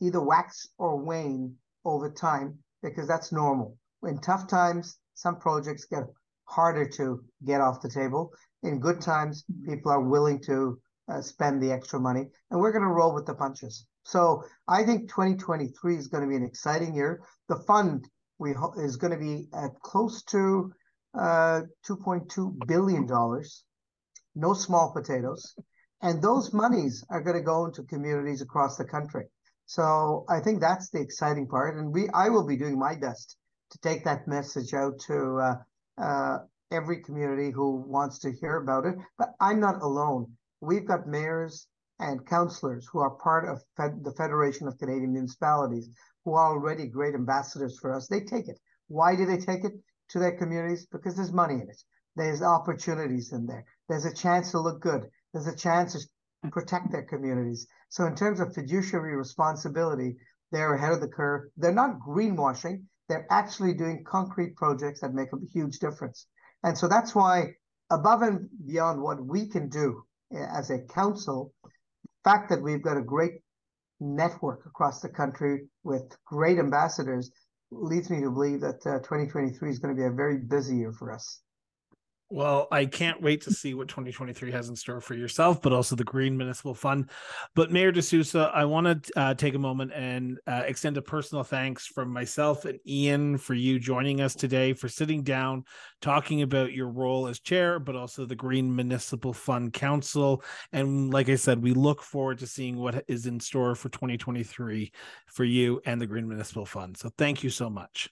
either 0.00 0.20
wax 0.20 0.68
or 0.78 0.96
wane 0.96 1.56
over 1.84 2.10
time 2.10 2.58
because 2.82 3.08
that's 3.08 3.32
normal. 3.32 3.76
In 4.02 4.18
tough 4.20 4.46
times, 4.46 4.98
some 5.14 5.36
projects 5.38 5.84
get 5.84 6.04
harder 6.44 6.88
to 6.88 7.22
get 7.44 7.60
off 7.60 7.82
the 7.82 7.88
table. 7.88 8.32
In 8.62 8.80
good 8.80 9.00
times, 9.00 9.44
people 9.64 9.92
are 9.92 10.02
willing 10.02 10.40
to 10.42 10.80
uh, 11.10 11.20
spend 11.22 11.62
the 11.62 11.72
extra 11.72 11.98
money, 11.98 12.28
and 12.50 12.60
we're 12.60 12.72
going 12.72 12.82
to 12.82 12.88
roll 12.88 13.14
with 13.14 13.26
the 13.26 13.34
punches. 13.34 13.86
So 14.04 14.42
I 14.68 14.84
think 14.84 15.08
2023 15.08 15.96
is 15.96 16.08
going 16.08 16.24
to 16.24 16.28
be 16.28 16.36
an 16.36 16.44
exciting 16.44 16.94
year. 16.94 17.22
The 17.48 17.56
fund 17.66 18.08
we 18.38 18.52
ho- 18.52 18.74
is 18.76 18.96
going 18.96 19.12
to 19.12 19.18
be 19.18 19.48
at 19.54 19.78
close 19.82 20.22
to 20.24 20.72
uh, 21.14 21.62
2.2 21.88 22.66
billion 22.66 23.06
dollars. 23.06 23.64
No 24.34 24.54
small 24.54 24.92
potatoes, 24.92 25.54
and 26.02 26.22
those 26.22 26.52
monies 26.52 27.04
are 27.10 27.20
going 27.20 27.36
to 27.36 27.42
go 27.42 27.64
into 27.66 27.82
communities 27.82 28.42
across 28.42 28.76
the 28.76 28.84
country. 28.84 29.26
So 29.66 30.24
I 30.28 30.40
think 30.40 30.60
that's 30.60 30.90
the 30.90 31.00
exciting 31.00 31.46
part, 31.48 31.76
and 31.76 31.92
we 31.92 32.08
I 32.10 32.28
will 32.28 32.46
be 32.46 32.56
doing 32.56 32.78
my 32.78 32.94
best 32.94 33.36
to 33.70 33.78
take 33.78 34.04
that 34.04 34.26
message 34.28 34.74
out 34.74 34.98
to 35.06 35.38
uh, 35.38 35.54
uh, 36.02 36.38
every 36.70 37.02
community 37.02 37.50
who 37.50 37.76
wants 37.86 38.18
to 38.20 38.32
hear 38.32 38.56
about 38.56 38.86
it. 38.86 38.96
But 39.18 39.34
I'm 39.40 39.60
not 39.60 39.82
alone. 39.82 40.32
We've 40.60 40.86
got 40.86 41.06
mayors 41.06 41.66
and 41.98 42.26
councillors 42.26 42.88
who 42.90 43.00
are 43.00 43.10
part 43.10 43.48
of 43.48 43.62
Fed- 43.76 44.02
the 44.04 44.12
Federation 44.12 44.66
of 44.66 44.78
Canadian 44.78 45.12
Municipalities 45.12 45.88
who 46.24 46.34
are 46.34 46.52
already 46.52 46.86
great 46.86 47.14
ambassadors 47.14 47.78
for 47.78 47.94
us. 47.94 48.08
They 48.08 48.20
take 48.20 48.48
it. 48.48 48.58
Why 48.88 49.16
do 49.16 49.24
they 49.26 49.38
take 49.38 49.64
it 49.64 49.72
to 50.10 50.18
their 50.18 50.36
communities? 50.36 50.86
Because 50.90 51.16
there's 51.16 51.32
money 51.32 51.54
in 51.54 51.68
it. 51.68 51.82
There's 52.16 52.42
opportunities 52.42 53.32
in 53.32 53.46
there. 53.46 53.64
There's 53.88 54.04
a 54.04 54.14
chance 54.14 54.50
to 54.50 54.60
look 54.60 54.80
good. 54.80 55.08
There's 55.32 55.46
a 55.46 55.56
chance 55.56 55.92
to 55.94 56.50
protect 56.50 56.90
their 56.90 57.04
communities. 57.04 57.66
So 57.88 58.06
in 58.06 58.14
terms 58.14 58.40
of 58.40 58.54
fiduciary 58.54 59.16
responsibility, 59.16 60.16
they're 60.52 60.74
ahead 60.74 60.92
of 60.92 61.00
the 61.00 61.08
curve. 61.08 61.48
They're 61.56 61.72
not 61.72 62.00
greenwashing. 62.00 62.84
They're 63.08 63.26
actually 63.30 63.74
doing 63.74 64.04
concrete 64.04 64.56
projects 64.56 65.00
that 65.00 65.14
make 65.14 65.32
a 65.32 65.38
huge 65.52 65.78
difference. 65.78 66.26
And 66.62 66.76
so 66.76 66.88
that's 66.88 67.14
why 67.14 67.54
above 67.90 68.22
and 68.22 68.48
beyond 68.66 69.02
what 69.02 69.24
we 69.24 69.48
can 69.48 69.68
do 69.68 70.04
eh, 70.32 70.46
as 70.52 70.70
a 70.70 70.80
council, 70.80 71.52
the 71.64 71.70
fact 72.24 72.50
that 72.50 72.62
we've 72.62 72.82
got 72.82 72.96
a 72.96 73.02
great 73.02 73.42
network 74.00 74.64
across 74.66 75.00
the 75.00 75.08
country 75.08 75.68
with 75.84 76.16
great 76.24 76.58
ambassadors 76.58 77.30
leads 77.70 78.10
me 78.10 78.20
to 78.20 78.30
believe 78.30 78.60
that 78.60 78.84
uh, 78.86 78.98
2023 78.98 79.70
is 79.70 79.78
going 79.78 79.94
to 79.94 80.00
be 80.00 80.06
a 80.06 80.10
very 80.10 80.38
busy 80.38 80.76
year 80.76 80.92
for 80.92 81.12
us. 81.12 81.40
Well, 82.32 82.68
I 82.70 82.86
can't 82.86 83.20
wait 83.20 83.40
to 83.42 83.52
see 83.52 83.74
what 83.74 83.88
2023 83.88 84.52
has 84.52 84.68
in 84.68 84.76
store 84.76 85.00
for 85.00 85.14
yourself, 85.14 85.60
but 85.60 85.72
also 85.72 85.96
the 85.96 86.04
Green 86.04 86.36
Municipal 86.36 86.74
Fund. 86.74 87.10
But 87.56 87.72
Mayor 87.72 87.90
DeSousa, 87.90 88.54
I 88.54 88.64
want 88.66 89.04
to 89.04 89.18
uh, 89.18 89.34
take 89.34 89.54
a 89.54 89.58
moment 89.58 89.90
and 89.92 90.38
uh, 90.46 90.62
extend 90.64 90.96
a 90.96 91.02
personal 91.02 91.42
thanks 91.42 91.88
from 91.88 92.12
myself 92.12 92.66
and 92.66 92.78
Ian 92.86 93.36
for 93.36 93.54
you 93.54 93.80
joining 93.80 94.20
us 94.20 94.36
today, 94.36 94.74
for 94.74 94.88
sitting 94.88 95.24
down, 95.24 95.64
talking 96.00 96.42
about 96.42 96.72
your 96.72 96.88
role 96.88 97.26
as 97.26 97.40
chair, 97.40 97.80
but 97.80 97.96
also 97.96 98.24
the 98.24 98.36
Green 98.36 98.74
Municipal 98.76 99.32
Fund 99.32 99.72
Council. 99.72 100.44
And 100.70 101.12
like 101.12 101.28
I 101.28 101.34
said, 101.34 101.60
we 101.60 101.72
look 101.72 102.00
forward 102.00 102.38
to 102.38 102.46
seeing 102.46 102.76
what 102.76 103.04
is 103.08 103.26
in 103.26 103.40
store 103.40 103.74
for 103.74 103.88
2023 103.88 104.92
for 105.26 105.42
you 105.42 105.80
and 105.84 106.00
the 106.00 106.06
Green 106.06 106.28
Municipal 106.28 106.64
Fund. 106.64 106.96
So 106.96 107.10
thank 107.18 107.42
you 107.42 107.50
so 107.50 107.68
much. 107.68 108.08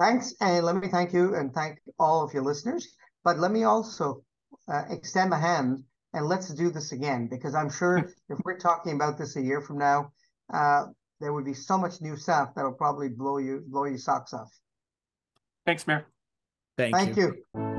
Thanks. 0.00 0.34
And 0.40 0.64
let 0.64 0.76
me 0.76 0.88
thank 0.88 1.12
you 1.12 1.34
and 1.34 1.52
thank 1.52 1.78
all 1.98 2.24
of 2.24 2.32
your 2.32 2.42
listeners. 2.42 2.96
But 3.26 3.40
let 3.40 3.50
me 3.50 3.64
also 3.64 4.22
uh, 4.68 4.84
extend 4.88 5.32
a 5.32 5.36
hand 5.36 5.82
and 6.12 6.26
let's 6.26 6.48
do 6.54 6.70
this 6.70 6.92
again 6.92 7.26
because 7.26 7.56
I'm 7.56 7.68
sure 7.68 7.98
if 8.28 8.38
we're 8.44 8.56
talking 8.56 8.92
about 8.92 9.18
this 9.18 9.34
a 9.34 9.42
year 9.42 9.60
from 9.60 9.78
now, 9.78 10.12
uh, 10.54 10.84
there 11.18 11.32
would 11.32 11.44
be 11.44 11.52
so 11.52 11.76
much 11.76 12.00
new 12.00 12.16
stuff 12.16 12.54
that 12.54 12.62
will 12.62 12.78
probably 12.78 13.08
blow 13.08 13.38
you 13.38 13.64
blow 13.66 13.86
your 13.86 13.98
socks 13.98 14.32
off. 14.32 14.56
Thanks, 15.66 15.88
Mayor. 15.88 16.06
Thank, 16.78 16.94
Thank 16.94 17.16
you. 17.16 17.42
you. 17.52 17.76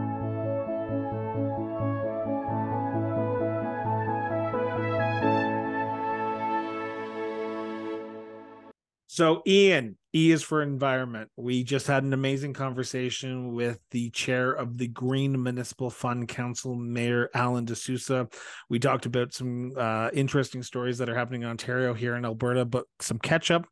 So, 9.07 9.41
Ian, 9.47 9.97
E 10.17 10.31
is 10.31 10.41
for 10.41 10.63
environment. 10.63 11.29
We 11.37 11.63
just 11.63 11.85
had 11.85 12.03
an 12.03 12.11
amazing 12.11 12.53
conversation 12.53 13.53
with 13.53 13.79
the 13.91 14.09
chair 14.09 14.51
of 14.51 14.79
the 14.79 14.87
Green 14.87 15.43
Municipal 15.43 15.91
Fund 15.91 16.27
Council, 16.27 16.73
Mayor 16.75 17.29
Alan 17.35 17.67
DeSousa. 17.67 18.33
We 18.67 18.79
talked 18.79 19.05
about 19.05 19.33
some 19.33 19.73
uh, 19.77 20.09
interesting 20.13 20.63
stories 20.63 20.97
that 20.97 21.09
are 21.09 21.15
happening 21.15 21.43
in 21.43 21.49
Ontario 21.49 21.93
here 21.93 22.15
in 22.15 22.25
Alberta, 22.25 22.65
but 22.65 22.85
some 22.99 23.19
catch 23.19 23.51
up. 23.51 23.67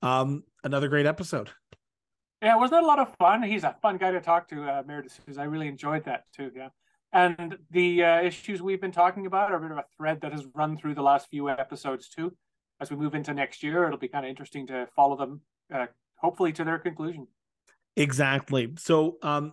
Um, 0.00 0.44
another 0.64 0.88
great 0.88 1.04
episode. 1.04 1.50
Yeah, 2.40 2.56
wasn't 2.56 2.80
that 2.80 2.84
a 2.84 2.86
lot 2.86 2.98
of 2.98 3.14
fun? 3.18 3.42
He's 3.42 3.64
a 3.64 3.76
fun 3.82 3.98
guy 3.98 4.12
to 4.12 4.22
talk 4.22 4.48
to, 4.48 4.62
uh, 4.62 4.82
Mayor 4.86 5.02
DeSousa. 5.02 5.38
I 5.38 5.44
really 5.44 5.68
enjoyed 5.68 6.04
that 6.04 6.24
too. 6.34 6.50
Yeah. 6.56 6.68
And 7.12 7.58
the 7.70 8.04
uh, 8.04 8.22
issues 8.22 8.62
we've 8.62 8.80
been 8.80 8.92
talking 8.92 9.26
about 9.26 9.52
are 9.52 9.56
a 9.56 9.60
bit 9.60 9.72
of 9.72 9.78
a 9.78 9.84
thread 9.98 10.22
that 10.22 10.32
has 10.32 10.46
run 10.54 10.78
through 10.78 10.94
the 10.94 11.02
last 11.02 11.28
few 11.28 11.50
episodes 11.50 12.08
too. 12.08 12.34
As 12.80 12.90
we 12.90 12.96
move 12.96 13.14
into 13.14 13.34
next 13.34 13.62
year, 13.62 13.84
it'll 13.84 13.98
be 13.98 14.08
kind 14.08 14.24
of 14.24 14.30
interesting 14.30 14.66
to 14.68 14.86
follow 14.94 15.16
them, 15.16 15.42
uh, 15.72 15.86
hopefully 16.16 16.52
to 16.52 16.64
their 16.64 16.78
conclusion. 16.78 17.26
Exactly. 17.96 18.72
So, 18.78 19.18
um, 19.22 19.52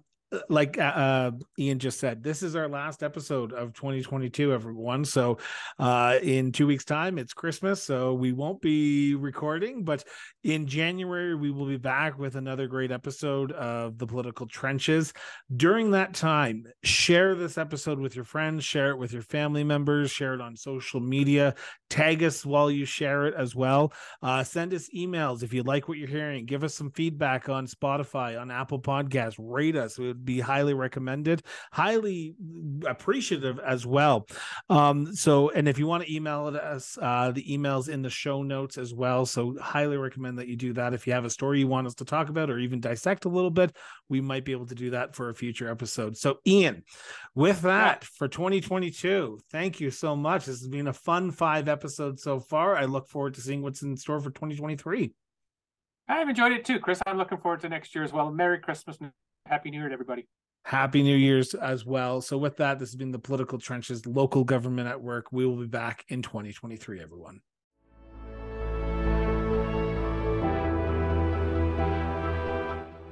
like 0.49 0.77
uh, 0.77 1.31
Ian 1.57 1.79
just 1.79 1.99
said, 1.99 2.23
this 2.23 2.43
is 2.43 2.55
our 2.55 2.67
last 2.67 3.03
episode 3.03 3.53
of 3.53 3.73
2022, 3.73 4.53
everyone. 4.53 5.05
So, 5.05 5.37
uh, 5.79 6.17
in 6.21 6.51
two 6.51 6.67
weeks' 6.67 6.85
time, 6.85 7.17
it's 7.17 7.33
Christmas, 7.33 7.81
so 7.83 8.13
we 8.13 8.31
won't 8.31 8.61
be 8.61 9.15
recording. 9.15 9.83
But 9.83 10.03
in 10.43 10.67
January, 10.67 11.35
we 11.35 11.51
will 11.51 11.65
be 11.65 11.77
back 11.77 12.17
with 12.19 12.35
another 12.35 12.67
great 12.67 12.91
episode 12.91 13.51
of 13.53 13.97
the 13.97 14.07
Political 14.07 14.47
Trenches. 14.47 15.13
During 15.55 15.91
that 15.91 16.13
time, 16.13 16.65
share 16.83 17.35
this 17.35 17.57
episode 17.57 17.99
with 17.99 18.15
your 18.15 18.25
friends, 18.25 18.63
share 18.63 18.91
it 18.91 18.97
with 18.97 19.13
your 19.13 19.21
family 19.21 19.63
members, 19.63 20.11
share 20.11 20.33
it 20.33 20.41
on 20.41 20.55
social 20.55 20.99
media, 20.99 21.55
tag 21.89 22.23
us 22.23 22.45
while 22.45 22.69
you 22.69 22.85
share 22.85 23.27
it 23.27 23.33
as 23.35 23.55
well. 23.55 23.93
Uh, 24.21 24.43
send 24.43 24.73
us 24.73 24.89
emails 24.95 25.43
if 25.43 25.53
you 25.53 25.63
like 25.63 25.87
what 25.87 25.97
you're 25.97 26.07
hearing. 26.07 26.45
Give 26.45 26.63
us 26.63 26.73
some 26.73 26.91
feedback 26.91 27.49
on 27.49 27.67
Spotify, 27.67 28.39
on 28.39 28.51
Apple 28.51 28.81
Podcasts. 28.81 29.35
Rate 29.39 29.75
us. 29.75 29.97
It 29.97 30.03
would 30.03 30.24
be 30.25 30.39
highly 30.39 30.73
recommended, 30.73 31.43
highly 31.71 32.35
appreciative 32.85 33.59
as 33.59 33.85
well. 33.85 34.27
Um, 34.69 35.13
so, 35.13 35.49
and 35.51 35.67
if 35.67 35.79
you 35.79 35.87
want 35.87 36.03
to 36.03 36.13
email 36.13 36.47
us, 36.47 36.97
uh, 37.01 37.31
the 37.31 37.53
email's 37.53 37.87
in 37.87 38.01
the 38.01 38.09
show 38.09 38.43
notes 38.43 38.77
as 38.77 38.93
well. 38.93 39.25
So, 39.25 39.55
highly 39.61 39.97
recommend 39.97 40.39
that 40.39 40.47
you 40.47 40.55
do 40.55 40.73
that. 40.73 40.93
If 40.93 41.07
you 41.07 41.13
have 41.13 41.25
a 41.25 41.29
story 41.29 41.59
you 41.59 41.67
want 41.67 41.87
us 41.87 41.95
to 41.95 42.05
talk 42.05 42.29
about 42.29 42.49
or 42.49 42.59
even 42.59 42.79
dissect 42.79 43.25
a 43.25 43.29
little 43.29 43.51
bit, 43.51 43.75
we 44.09 44.21
might 44.21 44.45
be 44.45 44.51
able 44.51 44.67
to 44.67 44.75
do 44.75 44.91
that 44.91 45.15
for 45.15 45.29
a 45.29 45.35
future 45.35 45.69
episode. 45.69 46.17
So, 46.17 46.39
Ian, 46.45 46.83
with 47.33 47.61
that 47.61 48.03
for 48.03 48.27
2022, 48.27 49.39
thank 49.51 49.79
you 49.79 49.91
so 49.91 50.15
much. 50.15 50.45
This 50.45 50.59
has 50.59 50.67
been 50.67 50.87
a 50.87 50.93
fun 50.93 51.31
five 51.31 51.67
episodes 51.67 52.23
so 52.23 52.39
far. 52.39 52.75
I 52.75 52.85
look 52.85 53.07
forward 53.07 53.35
to 53.35 53.41
seeing 53.41 53.61
what's 53.61 53.81
in 53.81 53.95
store 53.97 54.19
for 54.19 54.29
2023. 54.29 55.13
I've 56.07 56.29
enjoyed 56.29 56.51
it 56.51 56.65
too, 56.65 56.79
Chris. 56.79 57.01
I'm 57.07 57.17
looking 57.17 57.39
forward 57.39 57.61
to 57.61 57.69
next 57.69 57.95
year 57.95 58.03
as 58.03 58.13
well. 58.13 58.31
Merry 58.31 58.59
Christmas 58.59 58.97
Happy 59.47 59.69
New 59.69 59.79
Year 59.79 59.89
to 59.89 59.93
everybody. 59.93 60.27
Happy 60.63 61.03
New 61.03 61.15
Year's 61.15 61.53
as 61.53 61.85
well. 61.85 62.21
So, 62.21 62.37
with 62.37 62.57
that, 62.57 62.79
this 62.79 62.89
has 62.89 62.95
been 62.95 63.11
the 63.11 63.19
political 63.19 63.59
trenches, 63.59 64.05
local 64.07 64.43
government 64.43 64.87
at 64.87 64.99
work. 64.99 65.31
We 65.31 65.45
will 65.45 65.57
be 65.57 65.67
back 65.67 66.03
in 66.07 66.23
2023, 66.23 66.99
everyone. 66.99 67.41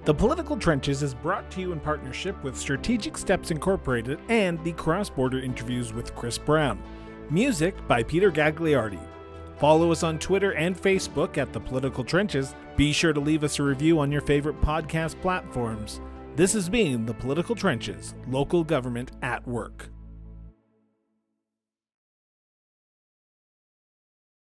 The 0.06 0.14
Political 0.14 0.58
Trenches 0.58 1.04
is 1.04 1.14
brought 1.14 1.50
to 1.52 1.62
you 1.62 1.72
in 1.72 1.80
partnership 1.80 2.44
with 2.44 2.58
Strategic 2.58 3.18
Steps 3.18 3.52
Incorporated 3.52 4.20
and 4.28 4.62
the 4.64 4.74
Cross 4.74 5.12
Border 5.12 5.40
Interviews 5.40 5.94
with 5.94 6.14
Chris 6.16 6.38
Brown. 6.40 6.82
Music 7.30 7.76
by 7.88 8.02
Peter 8.02 8.32
Gagliardi. 8.32 9.00
Follow 9.58 9.92
us 9.92 10.04
on 10.04 10.20
Twitter 10.20 10.54
and 10.56 10.76
Facebook 10.76 11.38
at 11.38 11.54
The 11.54 11.60
Political 11.60 12.04
Trenches. 12.04 12.56
Be 12.76 12.92
sure 12.92 13.14
to 13.14 13.20
leave 13.20 13.44
us 13.44 13.60
a 13.60 13.64
review 13.64 14.00
on 14.00 14.12
your 14.12 14.22
favorite 14.22 14.60
podcast 14.60 15.22
platforms. 15.22 16.02
This 16.36 16.54
has 16.54 16.68
been 16.68 17.06
The 17.06 17.14
Political 17.14 17.56
Trenches 17.56 18.16
Local 18.28 18.64
Government 18.64 19.12
at 19.22 19.48
Work. 19.48 19.90